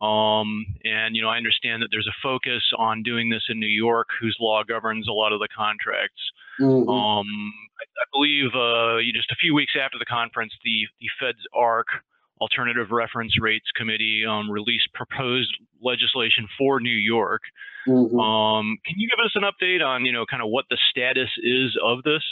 Um, 0.00 0.64
and 0.84 1.14
you 1.14 1.22
know, 1.22 1.28
I 1.28 1.36
understand 1.36 1.82
that 1.82 1.88
there's 1.90 2.08
a 2.08 2.16
focus 2.22 2.62
on 2.78 3.02
doing 3.02 3.28
this 3.28 3.44
in 3.48 3.60
New 3.60 3.66
York, 3.66 4.08
whose 4.20 4.36
law 4.40 4.62
governs 4.64 5.08
a 5.08 5.12
lot 5.12 5.32
of 5.32 5.40
the 5.40 5.48
contracts. 5.54 6.20
Mm-hmm. 6.58 6.88
Um, 6.88 7.26
I, 7.80 7.84
I, 7.84 8.06
believe 8.12 8.48
uh, 8.54 9.00
just 9.14 9.30
a 9.30 9.36
few 9.36 9.54
weeks 9.54 9.72
after 9.76 9.98
the 9.98 10.06
conference, 10.06 10.52
the 10.64 10.86
the 11.00 11.08
Fed's 11.20 11.44
ARRC 11.54 11.84
Alternative 12.40 12.90
Reference 12.90 13.38
Rates 13.38 13.68
Committee 13.76 14.24
um, 14.28 14.50
released 14.50 14.88
proposed 14.94 15.54
legislation 15.82 16.48
for 16.56 16.80
New 16.80 16.88
York. 16.88 17.42
Mm-hmm. 17.86 18.18
Um, 18.18 18.78
can 18.86 18.94
you 18.96 19.08
give 19.08 19.22
us 19.22 19.32
an 19.34 19.42
update 19.42 19.84
on 19.84 20.06
you 20.06 20.12
know 20.12 20.24
kind 20.24 20.42
of 20.42 20.48
what 20.48 20.64
the 20.70 20.78
status 20.90 21.28
is 21.42 21.76
of 21.84 22.02
this? 22.04 22.22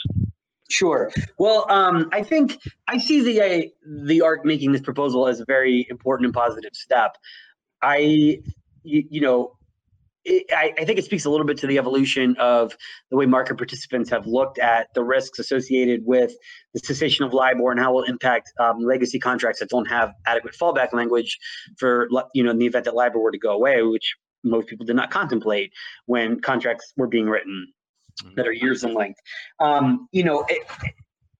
Sure. 0.69 1.11
Well, 1.39 1.65
um, 1.69 2.09
I 2.13 2.21
think 2.23 2.59
I 2.87 2.99
see 2.99 3.21
the 3.21 3.41
uh, 3.41 3.61
the 3.85 4.19
ARRC 4.19 4.45
making 4.45 4.71
this 4.71 4.81
proposal 4.81 5.27
as 5.27 5.39
a 5.39 5.45
very 5.45 5.87
important 5.89 6.27
and 6.27 6.33
positive 6.33 6.75
step. 6.75 7.17
I, 7.81 7.97
you, 8.83 9.03
you 9.09 9.21
know, 9.21 9.57
it, 10.25 10.45
I, 10.51 10.73
I, 10.77 10.85
think 10.85 10.99
it 10.99 11.05
speaks 11.05 11.25
a 11.25 11.29
little 11.29 11.45
bit 11.45 11.57
to 11.59 11.67
the 11.67 11.79
evolution 11.79 12.35
of 12.37 12.77
the 13.09 13.17
way 13.17 13.25
market 13.25 13.57
participants 13.57 14.11
have 14.11 14.27
looked 14.27 14.59
at 14.59 14.93
the 14.93 15.03
risks 15.03 15.39
associated 15.39 16.05
with 16.05 16.33
the 16.73 16.79
cessation 16.81 17.25
of 17.25 17.33
LIBOR 17.33 17.71
and 17.71 17.79
how 17.79 17.91
it 17.91 17.93
will 17.93 18.03
impact 18.03 18.51
um, 18.59 18.79
legacy 18.79 19.17
contracts 19.17 19.61
that 19.61 19.69
don't 19.69 19.87
have 19.87 20.13
adequate 20.27 20.55
fallback 20.55 20.93
language 20.93 21.39
for, 21.77 22.09
you 22.33 22.43
know, 22.43 22.51
in 22.51 22.59
the 22.59 22.67
event 22.67 22.85
that 22.85 22.93
LIBOR 22.93 23.19
were 23.19 23.31
to 23.31 23.39
go 23.39 23.51
away, 23.51 23.81
which 23.81 24.15
most 24.43 24.67
people 24.67 24.85
did 24.85 24.95
not 24.95 25.09
contemplate 25.09 25.71
when 26.05 26.39
contracts 26.41 26.93
were 26.95 27.07
being 27.07 27.27
written 27.27 27.73
that 28.35 28.47
are 28.47 28.53
years 28.53 28.83
in 28.83 28.93
length. 28.93 29.19
Um, 29.59 30.07
you 30.11 30.23
know, 30.23 30.45
it, 30.47 30.67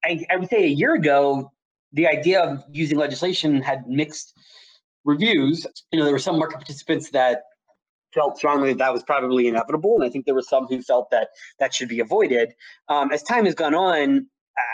I, 0.03 0.25
I 0.29 0.37
would 0.37 0.49
say 0.49 0.63
a 0.63 0.67
year 0.67 0.93
ago, 0.93 1.51
the 1.93 2.07
idea 2.07 2.41
of 2.41 2.63
using 2.71 2.97
legislation 2.97 3.61
had 3.61 3.87
mixed 3.87 4.33
reviews. 5.05 5.65
You 5.91 5.99
know, 5.99 6.05
there 6.05 6.13
were 6.13 6.19
some 6.19 6.37
market 6.37 6.57
participants 6.57 7.11
that 7.11 7.43
felt 8.13 8.37
strongly 8.37 8.69
that 8.69 8.79
that 8.79 8.93
was 8.93 9.03
probably 9.03 9.47
inevitable, 9.47 9.95
and 9.95 10.03
I 10.03 10.09
think 10.09 10.25
there 10.25 10.35
were 10.35 10.41
some 10.41 10.65
who 10.67 10.81
felt 10.81 11.11
that 11.11 11.29
that 11.59 11.73
should 11.73 11.89
be 11.89 11.99
avoided. 11.99 12.53
Um, 12.87 13.11
as 13.11 13.23
time 13.23 13.45
has 13.45 13.55
gone 13.55 13.75
on, 13.75 14.27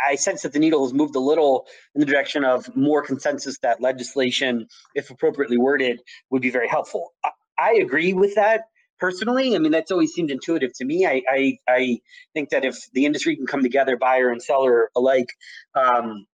I 0.07 0.15
sense 0.15 0.41
that 0.43 0.53
the 0.53 0.59
needle 0.59 0.83
has 0.83 0.93
moved 0.93 1.15
a 1.15 1.19
little 1.19 1.67
in 1.93 1.99
the 1.99 2.05
direction 2.05 2.43
of 2.43 2.75
more 2.75 3.01
consensus 3.01 3.59
that 3.59 3.81
legislation, 3.81 4.67
if 4.95 5.09
appropriately 5.09 5.57
worded, 5.57 6.01
would 6.29 6.41
be 6.41 6.49
very 6.49 6.67
helpful. 6.67 7.13
I, 7.23 7.29
I 7.57 7.73
agree 7.75 8.13
with 8.13 8.35
that 8.35 8.61
personally. 8.99 9.55
I 9.55 9.59
mean, 9.59 9.71
that's 9.71 9.91
always 9.91 10.13
seemed 10.13 10.31
intuitive 10.31 10.71
to 10.77 10.85
me. 10.85 11.05
I, 11.05 11.21
I, 11.29 11.57
I 11.67 11.99
think 12.33 12.49
that 12.49 12.65
if 12.65 12.77
the 12.93 13.05
industry 13.05 13.35
can 13.35 13.45
come 13.45 13.61
together, 13.61 13.97
buyer 13.97 14.29
and 14.29 14.41
seller 14.41 14.89
alike, 14.95 15.29
um, 15.75 16.25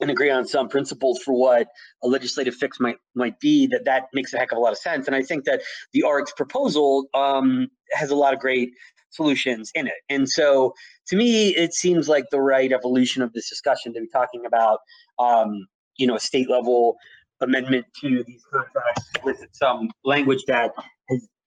and 0.00 0.10
agree 0.10 0.30
on 0.30 0.46
some 0.46 0.68
principles 0.68 1.18
for 1.22 1.34
what 1.34 1.68
a 2.02 2.08
legislative 2.08 2.54
fix 2.54 2.80
might 2.80 2.96
might 3.14 3.38
be, 3.38 3.66
that 3.66 3.84
that 3.84 4.04
makes 4.14 4.32
a 4.32 4.38
heck 4.38 4.52
of 4.52 4.58
a 4.58 4.60
lot 4.60 4.72
of 4.72 4.78
sense. 4.78 5.06
And 5.06 5.14
I 5.14 5.22
think 5.22 5.44
that 5.44 5.60
the 5.92 6.02
ARRC's 6.06 6.32
proposal 6.32 7.06
um, 7.12 7.68
has 7.92 8.10
a 8.10 8.16
lot 8.16 8.32
of 8.32 8.40
great 8.40 8.70
solutions 9.10 9.70
in 9.74 9.86
it. 9.86 9.94
And 10.08 10.28
so, 10.28 10.74
to 11.08 11.16
me, 11.16 11.50
it 11.50 11.74
seems 11.74 12.08
like 12.08 12.24
the 12.30 12.40
right 12.40 12.72
evolution 12.72 13.22
of 13.22 13.32
this 13.32 13.48
discussion 13.48 13.92
to 13.94 14.00
be 14.00 14.08
talking 14.08 14.46
about, 14.46 14.78
um, 15.18 15.66
you 15.98 16.06
know, 16.06 16.14
a 16.14 16.20
state 16.20 16.48
level 16.48 16.96
amendment 17.40 17.86
to 18.00 18.22
these 18.24 18.44
contracts 18.52 19.10
with 19.24 19.44
some 19.52 19.90
language 20.04 20.44
that 20.46 20.72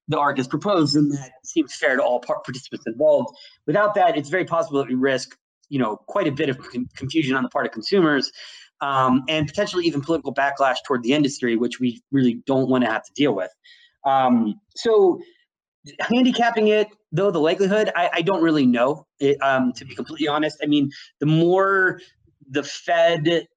the 0.07 0.17
ARRC 0.17 0.39
is 0.39 0.47
proposed 0.47 0.95
and 0.95 1.11
that 1.13 1.31
seems 1.43 1.73
fair 1.75 1.95
to 1.95 2.03
all 2.03 2.19
participants 2.19 2.85
involved. 2.87 3.35
Without 3.65 3.95
that, 3.95 4.17
it's 4.17 4.29
very 4.29 4.45
possible 4.45 4.79
that 4.79 4.87
we 4.87 4.95
risk 4.95 5.37
you 5.69 5.79
know 5.79 5.97
quite 6.07 6.27
a 6.27 6.31
bit 6.31 6.49
of 6.49 6.57
confusion 6.95 7.35
on 7.35 7.43
the 7.43 7.49
part 7.49 7.65
of 7.65 7.71
consumers 7.71 8.31
um, 8.83 9.23
and 9.29 9.47
potentially 9.47 9.85
even 9.85 10.01
political 10.01 10.33
backlash 10.33 10.77
toward 10.85 11.03
the 11.03 11.13
industry, 11.13 11.55
which 11.55 11.79
we 11.79 12.01
really 12.11 12.41
don't 12.45 12.69
want 12.69 12.83
to 12.83 12.91
have 12.91 13.03
to 13.03 13.13
deal 13.13 13.33
with. 13.33 13.49
Um, 14.05 14.59
so, 14.75 15.21
handicapping 16.01 16.67
it, 16.67 16.89
though, 17.11 17.31
the 17.31 17.39
likelihood, 17.39 17.91
I, 17.95 18.09
I 18.15 18.21
don't 18.21 18.43
really 18.43 18.65
know. 18.65 19.07
It, 19.19 19.41
um, 19.41 19.71
to 19.73 19.85
be 19.85 19.95
completely 19.95 20.27
honest, 20.27 20.57
I 20.61 20.65
mean, 20.65 20.91
the 21.19 21.25
more 21.25 22.01
the 22.49 22.63
Fed 22.63 23.47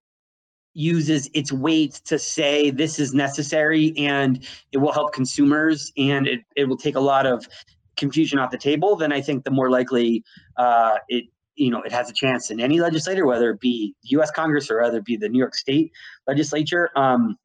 uses 0.77 1.31
its 1.33 1.51
weight 1.51 1.95
to 2.05 2.19
say 2.19 2.71
this 2.71 2.99
is 2.99 3.15
necessary 3.15 3.95
and 3.97 4.47
it 4.73 4.79
will 4.79 4.93
help 4.93 5.13
consumers 5.13 5.91
and 5.97 6.27
it, 6.27 6.41
it 6.55 6.65
will 6.67 6.77
take 6.77 6.97
a 6.97 7.01
lot 7.01 7.27
of 7.27 7.49
confusion 7.97 8.39
off 8.39 8.51
the 8.51 8.59
table, 8.59 8.95
then 8.95 9.13
I 9.13 9.21
think 9.21 9.45
the 9.45 9.51
more 9.51 9.71
likely 9.71 10.23
uh, 10.57 10.99
it 11.09 11.25
you 11.55 11.71
know 11.71 11.81
it 11.81 11.93
has 11.93 12.11
a 12.11 12.13
chance 12.13 12.51
in 12.51 12.61
any 12.61 12.81
legislator, 12.81 13.27
whether 13.27 13.51
it 13.51 13.61
be 13.61 13.95
U.S. 14.03 14.31
Congress 14.31 14.71
or 14.71 14.83
whether 14.83 14.99
it 14.99 15.05
be 15.05 15.17
the 15.17 15.29
New 15.29 15.39
York 15.39 15.55
State 15.55 15.91
legislature. 16.27 16.91
Um, 16.95 17.37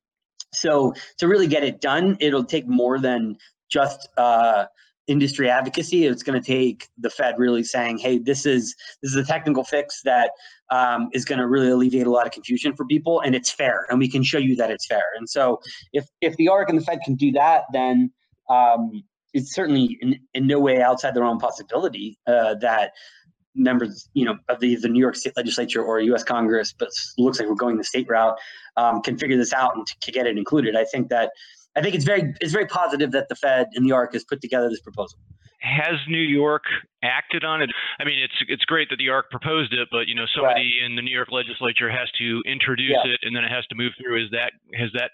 so 0.54 0.94
to 1.18 1.28
really 1.28 1.48
get 1.48 1.64
it 1.64 1.80
done, 1.80 2.18
it'll 2.20 2.44
take 2.44 2.68
more 2.68 3.00
than 3.00 3.38
just 3.70 4.10
uh, 4.18 4.66
industry 5.08 5.50
advocacy. 5.50 6.06
It's 6.06 6.24
going 6.24 6.42
to 6.42 6.46
take 6.46 6.90
the 6.98 7.10
Fed 7.10 7.36
really 7.38 7.64
saying, 7.64 7.98
"Hey, 7.98 8.18
this 8.18 8.46
is 8.46 8.76
this 9.02 9.12
is 9.12 9.18
a 9.18 9.26
technical 9.26 9.64
fix 9.64 10.02
that 10.04 10.32
um, 10.70 11.10
is 11.14 11.26
going 11.26 11.40
to 11.40 11.48
really 11.48 11.70
alleviate 11.70 12.08
a 12.08 12.12
lot 12.12 12.26
of 12.26 12.32
confusion 12.32 12.76
for 12.76 12.86
people, 12.86 13.20
and 13.22 13.36
it's 13.36 13.52
fair, 13.52 13.86
and 13.90 14.00
we 14.00 14.10
can 14.10 14.24
show 14.24 14.38
you 14.38 14.56
that 14.56 14.72
it's 14.72 14.86
fair." 14.86 15.04
And 15.18 15.30
so, 15.30 15.60
if 15.94 16.06
if 16.22 16.36
the 16.38 16.48
ARRC 16.48 16.70
and 16.70 16.78
the 16.78 16.84
Fed 16.84 17.00
can 17.04 17.16
do 17.16 17.32
that, 17.34 17.64
then 17.74 18.12
um, 18.50 19.04
it's 19.34 19.54
certainly 19.54 19.98
in, 20.02 20.20
in 20.34 20.48
no 20.48 20.60
way 20.60 20.82
outside 20.82 21.16
their 21.16 21.24
own 21.24 21.40
possibility 21.40 22.18
uh, 22.28 22.56
that 22.56 22.92
members, 23.56 24.10
you 24.14 24.26
know, 24.26 24.38
of 24.50 24.60
the, 24.60 24.76
the 24.76 24.88
New 24.88 25.00
York 25.00 25.16
State 25.16 25.34
Legislature 25.36 25.84
or 25.84 26.00
U.S. 26.00 26.24
Congress, 26.24 26.74
but 26.78 26.90
looks 27.18 27.40
like 27.40 27.50
we're 27.50 27.56
going 27.56 27.78
the 27.78 27.84
state 27.84 28.08
route, 28.10 28.38
um, 28.78 29.02
can 29.02 29.18
figure 29.18 29.38
this 29.38 29.54
out 29.54 29.76
and 29.76 29.86
to 29.88 30.12
get 30.12 30.26
it 30.26 30.38
included. 30.38 30.76
I 30.76 30.86
think 30.86 31.10
that 31.10 31.32
I 31.76 31.82
think 31.82 31.96
it's 31.96 32.06
very 32.06 32.34
it's 32.42 32.52
very 32.52 32.66
positive 32.66 33.12
that 33.12 33.30
the 33.30 33.36
Fed 33.36 33.68
and 33.76 33.86
the 33.86 33.94
ARRC 33.94 34.14
has 34.14 34.24
put 34.24 34.42
together 34.42 34.70
this 34.70 34.82
proposal. 34.82 35.20
Has 35.60 35.96
New 36.08 36.18
York 36.22 36.64
acted 37.04 37.44
on 37.44 37.62
it? 37.62 37.70
I 38.00 38.04
mean, 38.04 38.20
it's 38.20 38.34
it's 38.48 38.66
great 38.66 38.90
that 38.90 38.98
the 38.98 39.08
ARRC 39.08 39.24
proposed 39.30 39.74
it, 39.74 39.88
but 39.92 40.08
you 40.08 40.16
know, 40.16 40.26
somebody 40.36 40.74
right. 40.82 40.86
in 40.86 40.96
the 40.96 41.02
New 41.02 41.16
York 41.16 41.30
Legislature 41.32 41.90
has 41.90 42.10
to 42.20 42.42
introduce 42.46 42.98
yeah. 43.04 43.12
it, 43.12 43.20
and 43.24 43.36
then 43.36 43.44
it 43.44 43.52
has 43.52 43.66
to 43.68 43.76
move 43.76 43.94
through. 44.02 44.24
Is 44.24 44.32
that 44.32 44.52
has 44.74 44.90
that 44.94 45.12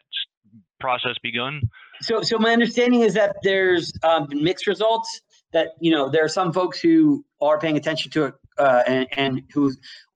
process 0.80 1.15
begun? 1.22 1.62
So, 2.02 2.22
so 2.22 2.38
my 2.38 2.52
understanding 2.52 3.02
is 3.02 3.13
that 3.15 3.36
there's 3.43 3.91
um, 4.04 4.28
mixed 4.32 4.67
results 4.67 5.22
that 5.54 5.70
you 5.80 5.91
know 5.91 6.10
there 6.10 6.24
are 6.24 6.30
some 6.30 6.54
folks 6.54 6.80
who 6.80 7.26
are 7.41 7.60
paying 7.60 7.78
attention 7.78 8.12
to 8.12 8.26
it 8.26 8.34
uh, 8.58 8.84
and, 8.88 9.08
and 9.13 9.41
who 9.54 9.74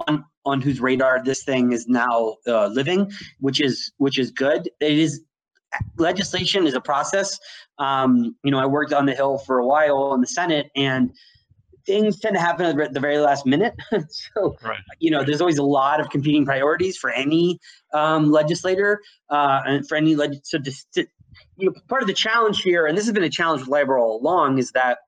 on 0.08 0.26
on 0.46 0.62
whose 0.62 0.80
radar 0.80 1.24
this 1.24 1.44
thing 1.44 1.72
is 1.72 1.88
now 1.88 2.38
uh, 2.48 2.68
living, 2.68 3.12
which 3.40 3.62
is 3.62 3.92
which 3.98 4.18
is 4.18 4.32
good. 4.32 4.70
It 4.80 4.98
is 4.98 5.22
legislation 5.98 6.68
is 6.68 6.74
a 6.74 6.82
process. 6.82 7.40
Um, 7.80 8.36
you 8.44 8.52
know, 8.52 8.60
I 8.60 8.66
worked 8.66 8.94
on 8.94 9.06
the 9.06 9.14
Hill 9.14 9.40
for 9.40 9.60
a 9.60 9.66
while 9.66 10.14
in 10.14 10.22
the 10.22 10.28
Senate, 10.28 10.70
and 10.76 11.12
things 11.86 12.20
tend 12.20 12.36
to 12.36 12.40
happen 12.40 12.80
at 12.80 12.94
the 12.94 13.00
very 13.00 13.18
last 13.18 13.46
minute. 13.46 13.74
so, 14.10 14.56
right. 14.64 14.78
you 15.00 15.10
know, 15.12 15.24
there's 15.24 15.42
always 15.42 15.58
a 15.58 15.64
lot 15.64 16.00
of 16.00 16.10
competing 16.10 16.46
priorities 16.46 16.98
for 16.98 17.10
any 17.12 17.60
um, 17.94 18.32
legislator 18.32 19.02
uh, 19.30 19.62
and 19.66 19.88
for 19.88 19.96
any 19.96 20.16
leg. 20.16 20.36
So, 20.44 20.60
to, 20.60 20.72
to, 20.94 21.08
you 21.58 21.68
know, 21.68 21.74
part 21.88 22.02
of 22.02 22.08
the 22.08 22.14
challenge 22.14 22.62
here, 22.62 22.86
and 22.86 22.98
this 22.98 23.06
has 23.06 23.14
been 23.14 23.24
a 23.24 23.30
challenge 23.30 23.62
with 23.62 23.70
LIBOR 23.70 23.98
all 23.98 24.20
along, 24.22 24.58
is 24.58 24.72
that 24.72 25.00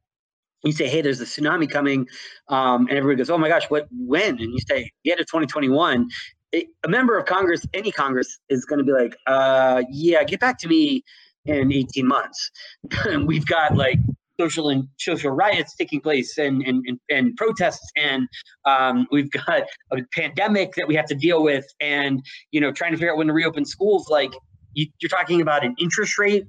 you 0.64 0.72
say, 0.72 0.88
hey, 0.88 1.02
there's 1.02 1.20
a 1.20 1.26
tsunami 1.26 1.70
coming, 1.70 2.08
um, 2.48 2.88
and 2.88 2.98
everybody 2.98 3.18
goes, 3.18 3.30
oh 3.30 3.38
my 3.38 3.50
gosh, 3.50 3.66
what, 3.70 3.88
when? 3.92 4.40
And 4.40 4.54
you 4.54 4.60
say, 4.68 4.90
the 5.04 5.12
end 5.12 5.20
of 5.20 5.28
2021. 5.28 6.08
A 6.54 6.88
member 6.88 7.18
of 7.18 7.26
Congress, 7.26 7.66
any 7.74 7.92
Congress, 7.92 8.40
is 8.50 8.66
going 8.66 8.80
to 8.80 8.86
be 8.86 8.92
like, 8.92 9.18
uh, 9.28 9.84
yeah, 9.90 10.24
get 10.24 10.40
back 10.40 10.58
to 10.60 10.68
me 10.68 11.04
in 11.46 11.72
18 11.72 12.08
months. 12.08 12.52
We've 13.26 13.46
got 13.46 13.76
like 13.76 14.00
social 14.40 14.70
and 14.70 14.88
social 14.98 15.32
riots 15.32 15.76
taking 15.76 16.02
place 16.02 16.38
and 16.38 16.64
and, 16.64 16.84
and, 16.88 17.00
and 17.10 17.36
protests 17.38 17.92
and 17.96 18.28
um, 18.66 19.08
we've 19.12 19.30
got 19.30 19.64
a 19.92 19.98
pandemic 20.14 20.74
that 20.74 20.88
we 20.88 20.96
have 20.96 21.06
to 21.06 21.16
deal 21.16 21.44
with 21.44 21.66
and 21.80 22.20
you 22.52 22.60
know 22.60 22.72
trying 22.72 22.92
to 22.92 22.98
figure 22.98 23.12
out 23.12 23.18
when 23.18 23.28
to 23.28 23.34
reopen 23.34 23.64
schools 23.64 24.10
like 24.10 24.32
you, 24.74 24.88
are 25.06 25.08
talking 25.08 25.40
about 25.40 25.64
an 25.64 25.76
interest 25.80 26.18
rate 26.18 26.46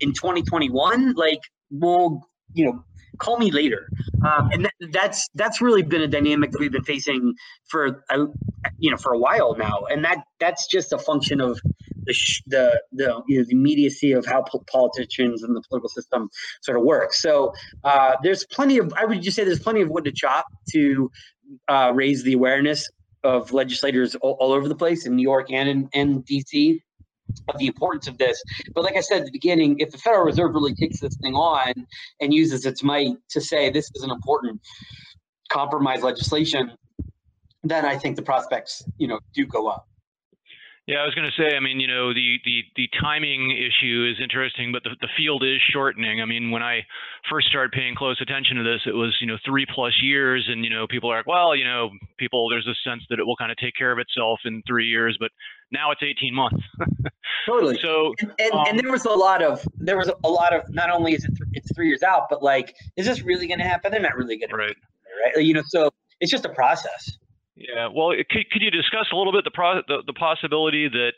in 0.00 0.12
2021 0.12 1.12
like 1.14 1.40
well 1.70 2.28
you 2.52 2.64
know 2.64 2.84
call 3.18 3.38
me 3.38 3.50
later. 3.50 3.88
Um, 4.24 4.50
and 4.52 4.70
th- 4.80 4.92
that's 4.92 5.28
that's 5.34 5.60
really 5.60 5.82
been 5.82 6.02
a 6.02 6.08
dynamic 6.08 6.50
that 6.52 6.60
we've 6.60 6.72
been 6.72 6.84
facing 6.84 7.34
for 7.68 8.04
uh, 8.10 8.26
you 8.78 8.90
know 8.90 8.96
for 8.96 9.12
a 9.12 9.18
while 9.18 9.56
now, 9.56 9.84
and 9.90 10.04
that 10.04 10.24
that's 10.38 10.66
just 10.66 10.92
a 10.92 10.98
function 10.98 11.40
of 11.40 11.60
the 12.06 12.12
sh- 12.12 12.42
the 12.46 12.82
the, 12.92 13.22
you 13.28 13.38
know, 13.38 13.44
the 13.44 13.52
immediacy 13.52 14.12
of 14.12 14.26
how 14.26 14.42
po- 14.42 14.64
politicians 14.70 15.42
and 15.42 15.56
the 15.56 15.62
political 15.68 15.88
system 15.88 16.28
sort 16.62 16.78
of 16.78 16.84
work. 16.84 17.12
So 17.12 17.52
uh, 17.84 18.16
there's 18.22 18.44
plenty 18.46 18.78
of 18.78 18.92
I 18.96 19.04
would 19.04 19.22
just 19.22 19.36
say 19.36 19.44
there's 19.44 19.60
plenty 19.60 19.80
of 19.80 19.88
wood 19.88 20.04
to 20.04 20.12
chop 20.12 20.46
to 20.72 21.10
uh, 21.68 21.92
raise 21.94 22.22
the 22.22 22.34
awareness 22.34 22.88
of 23.22 23.52
legislators 23.52 24.14
all, 24.16 24.36
all, 24.40 24.52
over 24.52 24.68
the 24.68 24.74
place 24.74 25.04
in 25.06 25.14
New 25.14 25.22
York 25.22 25.50
and 25.50 25.68
in, 25.68 25.88
in 25.92 26.22
DC 26.22 26.80
of 27.48 27.58
the 27.58 27.66
importance 27.66 28.06
of 28.06 28.18
this. 28.18 28.42
But 28.74 28.84
like 28.84 28.96
I 28.96 29.00
said 29.00 29.20
at 29.20 29.26
the 29.26 29.32
beginning, 29.32 29.78
if 29.78 29.90
the 29.90 29.98
Federal 29.98 30.24
Reserve 30.24 30.54
really 30.54 30.74
takes 30.74 31.00
this 31.00 31.16
thing 31.16 31.34
on 31.34 31.72
and 32.20 32.32
uses 32.32 32.66
its 32.66 32.82
might 32.82 33.16
to 33.30 33.40
say 33.40 33.70
this 33.70 33.90
is 33.94 34.02
an 34.02 34.10
important 34.10 34.60
compromise 35.50 36.02
legislation, 36.02 36.72
then 37.62 37.84
I 37.84 37.98
think 37.98 38.16
the 38.16 38.22
prospects, 38.22 38.82
you 38.98 39.08
know, 39.08 39.20
do 39.34 39.46
go 39.46 39.68
up. 39.68 39.86
Yeah, 40.90 41.02
I 41.02 41.04
was 41.04 41.14
going 41.14 41.30
to 41.30 41.40
say. 41.40 41.56
I 41.56 41.60
mean, 41.60 41.78
you 41.78 41.86
know, 41.86 42.12
the 42.12 42.40
the 42.44 42.64
the 42.74 42.88
timing 43.00 43.52
issue 43.52 44.10
is 44.10 44.20
interesting, 44.20 44.72
but 44.72 44.82
the 44.82 44.96
the 45.00 45.06
field 45.16 45.44
is 45.44 45.60
shortening. 45.72 46.20
I 46.20 46.24
mean, 46.24 46.50
when 46.50 46.64
I 46.64 46.80
first 47.30 47.46
started 47.46 47.70
paying 47.70 47.94
close 47.94 48.20
attention 48.20 48.56
to 48.56 48.64
this, 48.64 48.80
it 48.86 48.94
was 48.94 49.16
you 49.20 49.28
know 49.28 49.36
three 49.46 49.64
plus 49.72 49.92
years, 50.02 50.48
and 50.50 50.64
you 50.64 50.70
know 50.70 50.88
people 50.88 51.08
are 51.12 51.18
like, 51.18 51.28
well, 51.28 51.54
you 51.54 51.62
know, 51.62 51.90
people 52.18 52.48
there's 52.48 52.66
a 52.66 52.74
sense 52.82 53.04
that 53.08 53.20
it 53.20 53.24
will 53.24 53.36
kind 53.36 53.52
of 53.52 53.58
take 53.58 53.76
care 53.76 53.92
of 53.92 54.00
itself 54.00 54.40
in 54.44 54.64
three 54.66 54.88
years, 54.88 55.16
but 55.20 55.30
now 55.70 55.92
it's 55.92 56.02
18 56.02 56.34
months. 56.34 56.64
totally. 57.46 57.78
So 57.80 58.12
and, 58.18 58.32
and, 58.40 58.52
um, 58.52 58.64
and, 58.70 58.80
there 58.80 58.90
was 58.90 59.04
a 59.04 59.10
lot 59.10 59.44
of 59.44 59.64
there 59.76 59.96
was 59.96 60.10
a 60.24 60.28
lot 60.28 60.52
of 60.52 60.68
not 60.74 60.90
only 60.90 61.14
is 61.14 61.22
it 61.24 61.36
th- 61.36 61.50
it's 61.52 61.72
three 61.72 61.86
years 61.86 62.02
out, 62.02 62.26
but 62.28 62.42
like, 62.42 62.74
is 62.96 63.06
this 63.06 63.22
really 63.22 63.46
going 63.46 63.60
to 63.60 63.64
happen? 63.64 63.92
They're 63.92 64.00
not 64.00 64.16
really 64.16 64.38
going 64.38 64.50
right. 64.50 64.74
to, 64.74 65.36
right? 65.36 65.46
You 65.46 65.54
know, 65.54 65.62
so 65.68 65.92
it's 66.18 66.32
just 66.32 66.46
a 66.46 66.52
process. 66.52 67.16
Yeah. 67.60 67.88
Well, 67.94 68.12
could, 68.30 68.50
could 68.50 68.62
you 68.62 68.70
discuss 68.70 69.08
a 69.12 69.16
little 69.16 69.32
bit 69.32 69.44
the, 69.44 69.50
pro, 69.50 69.82
the, 69.86 70.02
the 70.06 70.14
possibility 70.14 70.88
that 70.88 71.12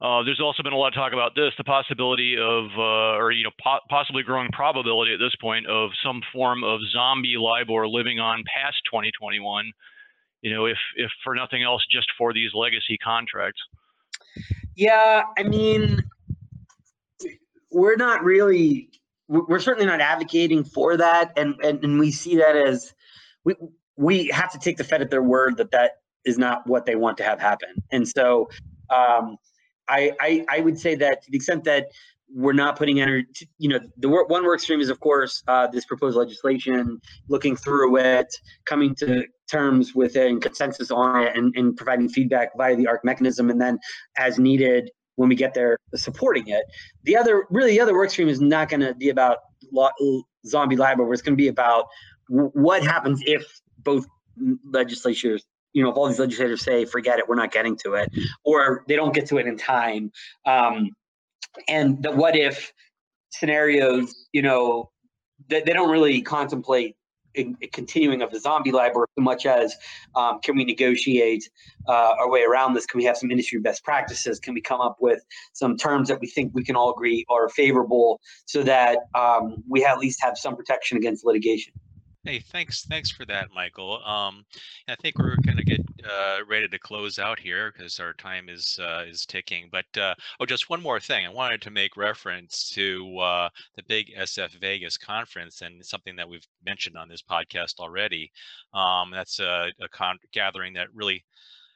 uh, 0.00 0.22
there's 0.24 0.40
also 0.40 0.62
been 0.62 0.72
a 0.72 0.76
lot 0.76 0.88
of 0.88 0.94
talk 0.94 1.12
about 1.12 1.34
this, 1.34 1.52
the 1.58 1.64
possibility 1.64 2.36
of, 2.36 2.64
uh, 2.78 3.20
or 3.20 3.30
you 3.30 3.44
know, 3.44 3.50
po- 3.62 3.84
possibly 3.90 4.22
growing 4.22 4.48
probability 4.52 5.12
at 5.12 5.18
this 5.18 5.34
point 5.38 5.66
of 5.66 5.90
some 6.02 6.22
form 6.32 6.64
of 6.64 6.80
zombie 6.92 7.36
LIBOR 7.38 7.86
living 7.88 8.18
on 8.18 8.42
past 8.44 8.76
2021. 8.86 9.70
You 10.40 10.54
know, 10.54 10.64
if 10.66 10.78
if 10.96 11.10
for 11.24 11.34
nothing 11.34 11.62
else, 11.62 11.84
just 11.90 12.06
for 12.16 12.32
these 12.32 12.50
legacy 12.54 12.96
contracts. 13.02 13.60
Yeah, 14.76 15.24
I 15.36 15.42
mean, 15.42 16.02
we're 17.70 17.96
not 17.96 18.22
really, 18.22 18.90
we're 19.28 19.58
certainly 19.60 19.86
not 19.86 20.00
advocating 20.00 20.62
for 20.62 20.96
that, 20.96 21.32
and 21.36 21.54
and, 21.64 21.82
and 21.82 21.98
we 21.98 22.12
see 22.12 22.36
that 22.36 22.54
as 22.54 22.94
we 23.44 23.54
we 23.96 24.26
have 24.28 24.52
to 24.52 24.58
take 24.58 24.76
the 24.76 24.84
Fed 24.84 25.02
at 25.02 25.10
their 25.10 25.22
word 25.22 25.56
that 25.56 25.70
that 25.70 25.92
is 26.24 26.38
not 26.38 26.66
what 26.66 26.86
they 26.86 26.96
want 26.96 27.16
to 27.18 27.24
have 27.24 27.40
happen. 27.40 27.68
And 27.92 28.06
so 28.06 28.48
um, 28.90 29.36
I, 29.88 30.12
I, 30.20 30.44
I 30.48 30.60
would 30.60 30.78
say 30.78 30.94
that 30.96 31.22
to 31.22 31.30
the 31.30 31.36
extent 31.36 31.64
that 31.64 31.86
we're 32.34 32.52
not 32.52 32.76
putting 32.76 33.00
energy, 33.00 33.48
you 33.58 33.68
know, 33.68 33.78
the 33.98 34.08
one 34.08 34.44
work 34.44 34.58
stream 34.58 34.80
is, 34.80 34.90
of 34.90 34.98
course, 34.98 35.44
uh, 35.46 35.68
this 35.68 35.84
proposed 35.84 36.16
legislation, 36.16 37.00
looking 37.28 37.54
through 37.54 37.98
it, 37.98 38.26
coming 38.64 38.96
to 38.96 39.24
terms 39.48 39.94
with 39.94 40.16
it 40.16 40.28
and 40.28 40.42
consensus 40.42 40.90
on 40.90 41.22
it, 41.22 41.36
and, 41.36 41.54
and 41.56 41.76
providing 41.76 42.08
feedback 42.08 42.50
via 42.56 42.74
the 42.74 42.84
ARRC 42.84 43.04
mechanism, 43.04 43.48
and 43.48 43.60
then 43.60 43.78
as 44.18 44.40
needed 44.40 44.90
when 45.14 45.28
we 45.28 45.36
get 45.36 45.54
there, 45.54 45.78
supporting 45.94 46.48
it. 46.48 46.64
The 47.04 47.16
other, 47.16 47.46
really, 47.48 47.70
the 47.70 47.80
other 47.80 47.94
work 47.94 48.10
stream 48.10 48.28
is 48.28 48.40
not 48.40 48.68
going 48.68 48.80
to 48.80 48.94
be 48.94 49.08
about 49.08 49.38
zombie 50.46 50.76
LIBOR. 50.76 51.12
It's 51.12 51.22
going 51.22 51.34
to 51.34 51.40
be 51.40 51.48
about 51.48 51.86
what 52.28 52.82
happens 52.82 53.22
if 53.24 53.60
both 53.86 54.06
legislatures 54.70 55.46
you 55.76 55.82
know, 55.82 55.90
if 55.90 55.96
all 55.98 56.08
these 56.08 56.18
legislators 56.18 56.64
say, 56.64 56.86
forget 56.86 57.18
it, 57.18 57.28
we're 57.28 57.34
not 57.34 57.52
getting 57.52 57.76
to 57.76 57.94
it, 57.94 58.10
or 58.44 58.82
they 58.88 58.96
don't 58.96 59.14
get 59.14 59.26
to 59.26 59.36
it 59.36 59.46
in 59.46 59.58
time. 59.58 60.10
Um, 60.46 60.88
and 61.68 62.02
the 62.02 62.12
what 62.12 62.34
if 62.34 62.72
scenarios, 63.28 64.26
you 64.32 64.40
know, 64.40 64.90
they, 65.48 65.60
they 65.60 65.74
don't 65.74 65.90
really 65.90 66.22
contemplate 66.22 66.96
a, 67.36 67.52
continuing 67.74 68.22
of 68.22 68.30
the 68.30 68.40
zombie 68.40 68.72
LIBOR 68.72 69.06
so 69.18 69.22
much 69.22 69.44
as 69.44 69.76
um, 70.14 70.40
can 70.42 70.56
we 70.56 70.64
negotiate 70.64 71.44
uh, 71.86 72.14
our 72.18 72.30
way 72.30 72.42
around 72.42 72.72
this? 72.72 72.86
Can 72.86 72.96
we 72.96 73.04
have 73.04 73.18
some 73.18 73.30
industry 73.30 73.60
best 73.60 73.84
practices? 73.84 74.40
Can 74.40 74.54
we 74.54 74.62
come 74.62 74.80
up 74.80 74.96
with 75.00 75.20
some 75.52 75.76
terms 75.76 76.08
that 76.08 76.20
we 76.20 76.26
think 76.26 76.52
we 76.54 76.64
can 76.64 76.74
all 76.74 76.90
agree 76.90 77.26
are 77.28 77.50
favorable 77.50 78.18
so 78.46 78.62
that 78.62 79.00
um, 79.14 79.62
we 79.68 79.84
at 79.84 79.98
least 79.98 80.22
have 80.22 80.38
some 80.38 80.56
protection 80.56 80.96
against 80.96 81.22
litigation? 81.22 81.74
Hey, 82.26 82.40
thanks, 82.40 82.84
thanks 82.86 83.08
for 83.08 83.24
that, 83.26 83.50
Michael. 83.54 84.04
Um, 84.04 84.44
I 84.88 84.96
think 84.96 85.16
we're 85.16 85.36
going 85.44 85.58
to 85.58 85.64
get 85.64 85.80
uh, 86.04 86.38
ready 86.48 86.66
to 86.66 86.76
close 86.76 87.20
out 87.20 87.38
here 87.38 87.70
because 87.70 88.00
our 88.00 88.14
time 88.14 88.48
is 88.48 88.80
uh, 88.82 89.04
is 89.06 89.24
ticking. 89.26 89.68
But 89.70 89.84
uh, 89.96 90.12
oh, 90.40 90.44
just 90.44 90.68
one 90.68 90.82
more 90.82 90.98
thing. 90.98 91.24
I 91.24 91.28
wanted 91.28 91.62
to 91.62 91.70
make 91.70 91.96
reference 91.96 92.68
to 92.70 93.16
uh, 93.18 93.48
the 93.76 93.84
big 93.84 94.12
SF 94.18 94.58
Vegas 94.58 94.98
conference 94.98 95.62
and 95.62 95.86
something 95.86 96.16
that 96.16 96.28
we've 96.28 96.44
mentioned 96.64 96.96
on 96.96 97.08
this 97.08 97.22
podcast 97.22 97.78
already. 97.78 98.32
Um, 98.74 99.12
that's 99.12 99.38
a, 99.38 99.70
a 99.80 99.88
con- 99.90 100.18
gathering 100.32 100.72
that 100.72 100.88
really 100.92 101.24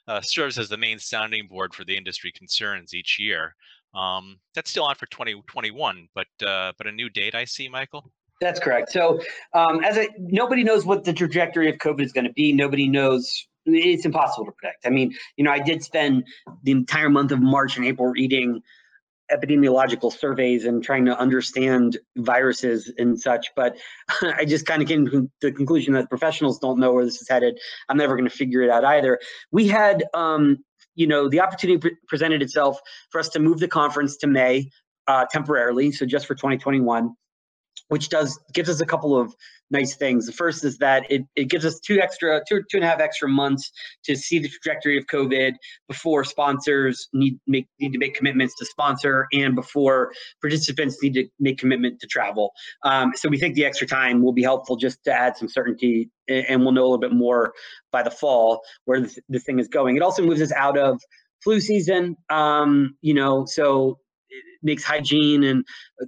uh, 0.08 0.20
serves 0.20 0.58
as 0.58 0.68
the 0.68 0.76
main 0.76 0.98
sounding 0.98 1.46
board 1.46 1.72
for 1.74 1.84
the 1.84 1.96
industry 1.96 2.32
concerns 2.32 2.92
each 2.92 3.20
year. 3.20 3.54
Um, 3.94 4.40
that's 4.56 4.70
still 4.70 4.84
on 4.84 4.96
for 4.96 5.06
2021, 5.06 6.08
but 6.12 6.26
uh, 6.44 6.72
but 6.76 6.88
a 6.88 6.92
new 6.92 7.08
date 7.08 7.36
I 7.36 7.44
see, 7.44 7.68
Michael. 7.68 8.10
That's 8.40 8.58
correct. 8.58 8.90
So, 8.90 9.20
um, 9.52 9.84
as 9.84 9.98
a, 9.98 10.08
nobody 10.18 10.64
knows 10.64 10.86
what 10.86 11.04
the 11.04 11.12
trajectory 11.12 11.68
of 11.68 11.76
COVID 11.76 12.02
is 12.02 12.12
going 12.12 12.24
to 12.24 12.32
be. 12.32 12.52
Nobody 12.52 12.88
knows. 12.88 13.46
It's 13.66 14.06
impossible 14.06 14.46
to 14.46 14.52
predict. 14.52 14.86
I 14.86 14.90
mean, 14.90 15.12
you 15.36 15.44
know, 15.44 15.50
I 15.50 15.58
did 15.58 15.84
spend 15.84 16.24
the 16.62 16.70
entire 16.70 17.10
month 17.10 17.32
of 17.32 17.40
March 17.40 17.76
and 17.76 17.84
April 17.84 18.08
reading 18.08 18.62
epidemiological 19.30 20.10
surveys 20.10 20.64
and 20.64 20.82
trying 20.82 21.04
to 21.04 21.18
understand 21.18 21.98
viruses 22.16 22.90
and 22.96 23.20
such. 23.20 23.48
But 23.54 23.76
I 24.22 24.46
just 24.46 24.64
kind 24.64 24.80
of 24.80 24.88
came 24.88 25.06
to 25.06 25.30
the 25.42 25.52
conclusion 25.52 25.92
that 25.92 26.08
professionals 26.08 26.58
don't 26.58 26.80
know 26.80 26.94
where 26.94 27.04
this 27.04 27.20
is 27.20 27.28
headed. 27.28 27.58
I'm 27.90 27.98
never 27.98 28.16
going 28.16 28.28
to 28.28 28.34
figure 28.34 28.62
it 28.62 28.70
out 28.70 28.84
either. 28.84 29.20
We 29.52 29.68
had, 29.68 30.04
um, 30.14 30.64
you 30.94 31.06
know, 31.06 31.28
the 31.28 31.40
opportunity 31.40 31.78
pre- 31.78 31.96
presented 32.08 32.40
itself 32.42 32.80
for 33.10 33.20
us 33.20 33.28
to 33.30 33.38
move 33.38 33.60
the 33.60 33.68
conference 33.68 34.16
to 34.18 34.26
May 34.26 34.70
uh, 35.06 35.26
temporarily, 35.30 35.92
so 35.92 36.06
just 36.06 36.26
for 36.26 36.34
2021 36.34 37.14
which 37.90 38.08
does 38.08 38.38
gives 38.54 38.68
us 38.68 38.80
a 38.80 38.86
couple 38.86 39.18
of 39.18 39.34
nice 39.70 39.94
things. 39.94 40.26
The 40.26 40.32
first 40.32 40.64
is 40.64 40.78
that 40.78 41.10
it, 41.10 41.22
it 41.36 41.44
gives 41.44 41.64
us 41.64 41.78
two 41.80 42.00
extra 42.00 42.40
two 42.48 42.62
two 42.70 42.78
and 42.78 42.84
a 42.84 42.88
half 42.88 43.00
extra 43.00 43.28
months 43.28 43.70
to 44.04 44.16
see 44.16 44.38
the 44.38 44.48
trajectory 44.48 44.96
of 44.96 45.06
COVID 45.06 45.52
before 45.88 46.24
sponsors 46.24 47.08
need 47.12 47.38
make 47.46 47.66
need 47.80 47.92
to 47.92 47.98
make 47.98 48.14
commitments 48.14 48.54
to 48.56 48.64
sponsor 48.64 49.26
and 49.32 49.54
before 49.54 50.12
participants 50.40 50.98
need 51.02 51.14
to 51.14 51.26
make 51.38 51.58
commitment 51.58 52.00
to 52.00 52.06
travel. 52.06 52.52
Um, 52.84 53.12
so 53.14 53.28
we 53.28 53.38
think 53.38 53.54
the 53.54 53.64
extra 53.64 53.86
time 53.86 54.22
will 54.22 54.32
be 54.32 54.42
helpful 54.42 54.76
just 54.76 55.02
to 55.04 55.12
add 55.12 55.36
some 55.36 55.48
certainty, 55.48 56.10
and 56.28 56.62
we'll 56.62 56.72
know 56.72 56.82
a 56.82 56.90
little 56.90 56.98
bit 56.98 57.12
more 57.12 57.52
by 57.92 58.02
the 58.02 58.10
fall 58.10 58.60
where 58.84 59.00
this, 59.00 59.18
this 59.28 59.44
thing 59.44 59.58
is 59.58 59.68
going. 59.68 59.96
It 59.96 60.02
also 60.02 60.22
moves 60.24 60.40
us 60.40 60.52
out 60.52 60.78
of 60.78 61.00
flu 61.42 61.60
season. 61.60 62.16
Um, 62.30 62.96
you 63.00 63.14
know, 63.14 63.46
so 63.46 63.98
makes 64.62 64.84
hygiene 64.84 65.42
and 65.42 65.64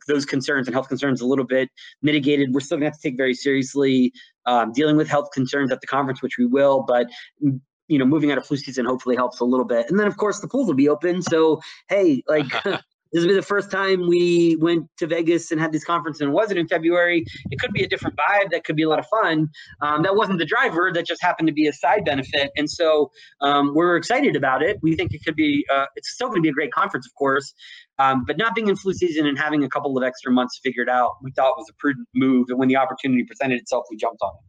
those 0.09 0.25
concerns 0.25 0.67
and 0.67 0.75
health 0.75 0.89
concerns 0.89 1.21
a 1.21 1.27
little 1.27 1.45
bit 1.45 1.71
mitigated. 2.03 2.53
We're 2.53 2.61
still 2.61 2.79
going 2.79 2.91
to 2.91 2.95
have 2.95 3.01
to 3.01 3.09
take 3.09 3.17
very 3.17 3.35
seriously 3.35 4.13
um, 4.47 4.73
dealing 4.73 4.97
with 4.97 5.09
health 5.09 5.29
concerns 5.33 5.71
at 5.71 5.81
the 5.81 5.87
conference, 5.87 6.23
which 6.23 6.39
we 6.39 6.47
will, 6.47 6.85
but 6.87 7.09
mm, 7.45 7.61
you 7.89 7.99
know, 7.99 8.07
moving 8.07 8.31
out 8.33 8.39
of 8.39 8.47
flu 8.47 8.57
season 8.57 8.87
hopefully 8.87 9.17
helps 9.17 9.41
a 9.41 9.45
little 9.45 9.67
bit. 9.67 9.91
And 9.91 9.99
then 9.99 10.07
of 10.07 10.17
course 10.17 10.41
the 10.41 10.49
pools 10.49 10.67
will 10.67 10.75
be 10.75 10.89
open. 10.89 11.21
So 11.21 11.61
hey, 11.89 12.23
like 12.27 12.47
this 13.13 13.23
will 13.23 13.29
be 13.29 13.35
the 13.35 13.43
first 13.43 13.71
time 13.71 14.07
we 14.09 14.57
went 14.61 14.89
to 14.99 15.07
Vegas 15.07 15.51
and 15.51 15.61
had 15.61 15.71
this 15.71 15.85
conference 15.85 16.21
and 16.21 16.31
it 16.31 16.33
wasn't 16.33 16.59
in 16.59 16.67
February. 16.67 17.25
It 17.51 17.61
could 17.61 17.73
be 17.73 17.83
a 17.83 17.89
different 17.89 18.17
vibe. 18.17 18.51
That 18.51 18.65
could 18.65 18.77
be 18.77 18.83
a 18.83 18.89
lot 18.89 18.99
of 18.99 19.07
fun. 19.07 19.49
Um, 19.83 20.03
that 20.03 20.17
wasn't 20.17 20.39
the 20.39 20.47
driver. 20.47 20.91
That 20.93 21.07
just 21.07 21.23
happened 21.23 21.47
to 21.49 21.53
be 21.53 21.67
a 21.67 21.73
side 21.73 22.05
benefit. 22.05 22.51
And 22.57 22.71
so 22.71 23.11
um, 23.43 23.75
we're 23.75 23.97
excited 23.97 24.35
about 24.35 24.63
it. 24.63 24.79
We 24.83 24.97
think 24.97 25.13
it 25.13 25.23
could 25.25 25.37
be, 25.37 25.65
uh, 25.73 25.87
it's 25.97 26.11
still 26.11 26.29
going 26.29 26.39
to 26.39 26.43
be 26.43 26.49
a 26.49 26.53
great 26.53 26.73
conference, 26.73 27.07
of 27.07 27.15
course. 27.15 27.53
Um, 27.99 28.25
but 28.27 28.39
not 28.39 28.55
being 28.55 28.69
in 28.69 28.77
flu 28.77 28.95
season 28.95 29.27
and 29.27 29.39
having 29.39 29.63
a 29.63 29.69
couple 29.69 29.97
of 29.97 30.03
extra 30.03 30.33
months 30.33 30.57
to 30.57 30.63
figure 30.63 30.83
it 30.83 30.89
out, 30.89 31.13
we 31.23 31.31
thought 31.33 31.55
was 31.59 31.69
a 31.69 31.75
prudent 31.75 32.09
move. 32.15 32.47
And 32.49 32.59
when 32.59 32.69
the 32.69 32.77
opportunity 32.77 33.25
presented 33.25 33.61
itself, 33.61 33.85
we 33.91 33.97
jumped 33.97 34.23
on 34.23 34.31
it. 34.31 34.49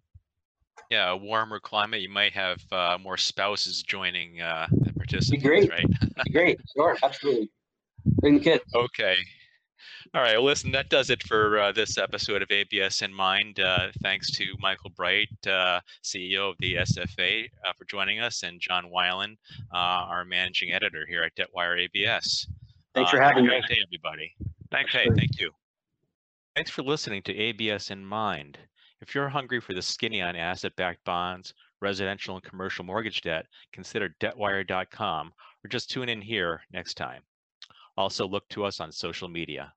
Yeah, 0.89 1.11
a 1.11 1.17
warmer 1.17 1.59
climate, 1.59 2.01
you 2.01 2.09
might 2.09 2.33
have 2.33 2.61
uh, 2.71 2.97
more 3.01 3.17
spouses 3.17 3.81
joining 3.83 4.41
uh, 4.41 4.67
the 4.71 4.93
participants, 4.93 5.45
great. 5.45 5.69
right? 5.69 5.85
great, 6.31 6.59
sure, 6.75 6.95
absolutely. 7.03 7.49
Bring 8.05 8.35
the 8.35 8.39
kids. 8.39 8.63
Okay. 8.73 9.15
All 10.13 10.21
right. 10.21 10.35
Well, 10.35 10.45
listen, 10.45 10.71
that 10.71 10.89
does 10.89 11.09
it 11.09 11.23
for 11.23 11.59
uh, 11.59 11.71
this 11.71 11.97
episode 11.97 12.41
of 12.41 12.51
ABS 12.51 13.01
in 13.01 13.13
Mind. 13.13 13.59
Uh, 13.59 13.87
thanks 14.01 14.29
to 14.31 14.45
Michael 14.59 14.91
Bright, 14.91 15.29
uh, 15.47 15.79
CEO 16.03 16.51
of 16.51 16.57
the 16.59 16.75
SFA, 16.75 17.45
uh, 17.67 17.73
for 17.77 17.85
joining 17.85 18.19
us, 18.19 18.43
and 18.43 18.59
John 18.61 18.91
Wilen, 18.93 19.35
uh, 19.73 19.77
our 19.77 20.23
managing 20.23 20.71
editor 20.71 21.05
here 21.07 21.23
at 21.23 21.35
DebtWire 21.35 21.85
ABS. 21.85 22.47
Thanks 22.93 23.09
for 23.09 23.21
uh, 23.21 23.27
having 23.27 23.45
me. 23.45 23.59
Day, 23.67 23.79
everybody. 23.87 24.35
Thanks. 24.71 24.91
Hey, 24.91 25.07
thank 25.15 25.39
you. 25.39 25.51
Thanks 26.55 26.69
for 26.69 26.83
listening 26.83 27.23
to 27.23 27.35
ABS 27.35 27.89
in 27.89 28.05
Mind. 28.05 28.59
If 29.01 29.15
you're 29.15 29.29
hungry 29.29 29.59
for 29.59 29.73
the 29.73 29.81
skinny 29.81 30.21
on 30.21 30.35
asset-backed 30.35 31.03
bonds, 31.05 31.53
residential 31.81 32.35
and 32.35 32.43
commercial 32.43 32.85
mortgage 32.85 33.21
debt, 33.21 33.47
consider 33.71 34.15
debtwire.com 34.21 35.33
or 35.63 35.67
just 35.67 35.89
tune 35.89 36.09
in 36.09 36.21
here 36.21 36.61
next 36.71 36.93
time. 36.93 37.23
Also 37.97 38.27
look 38.27 38.47
to 38.49 38.65
us 38.65 38.79
on 38.79 38.91
social 38.91 39.29
media. 39.29 39.73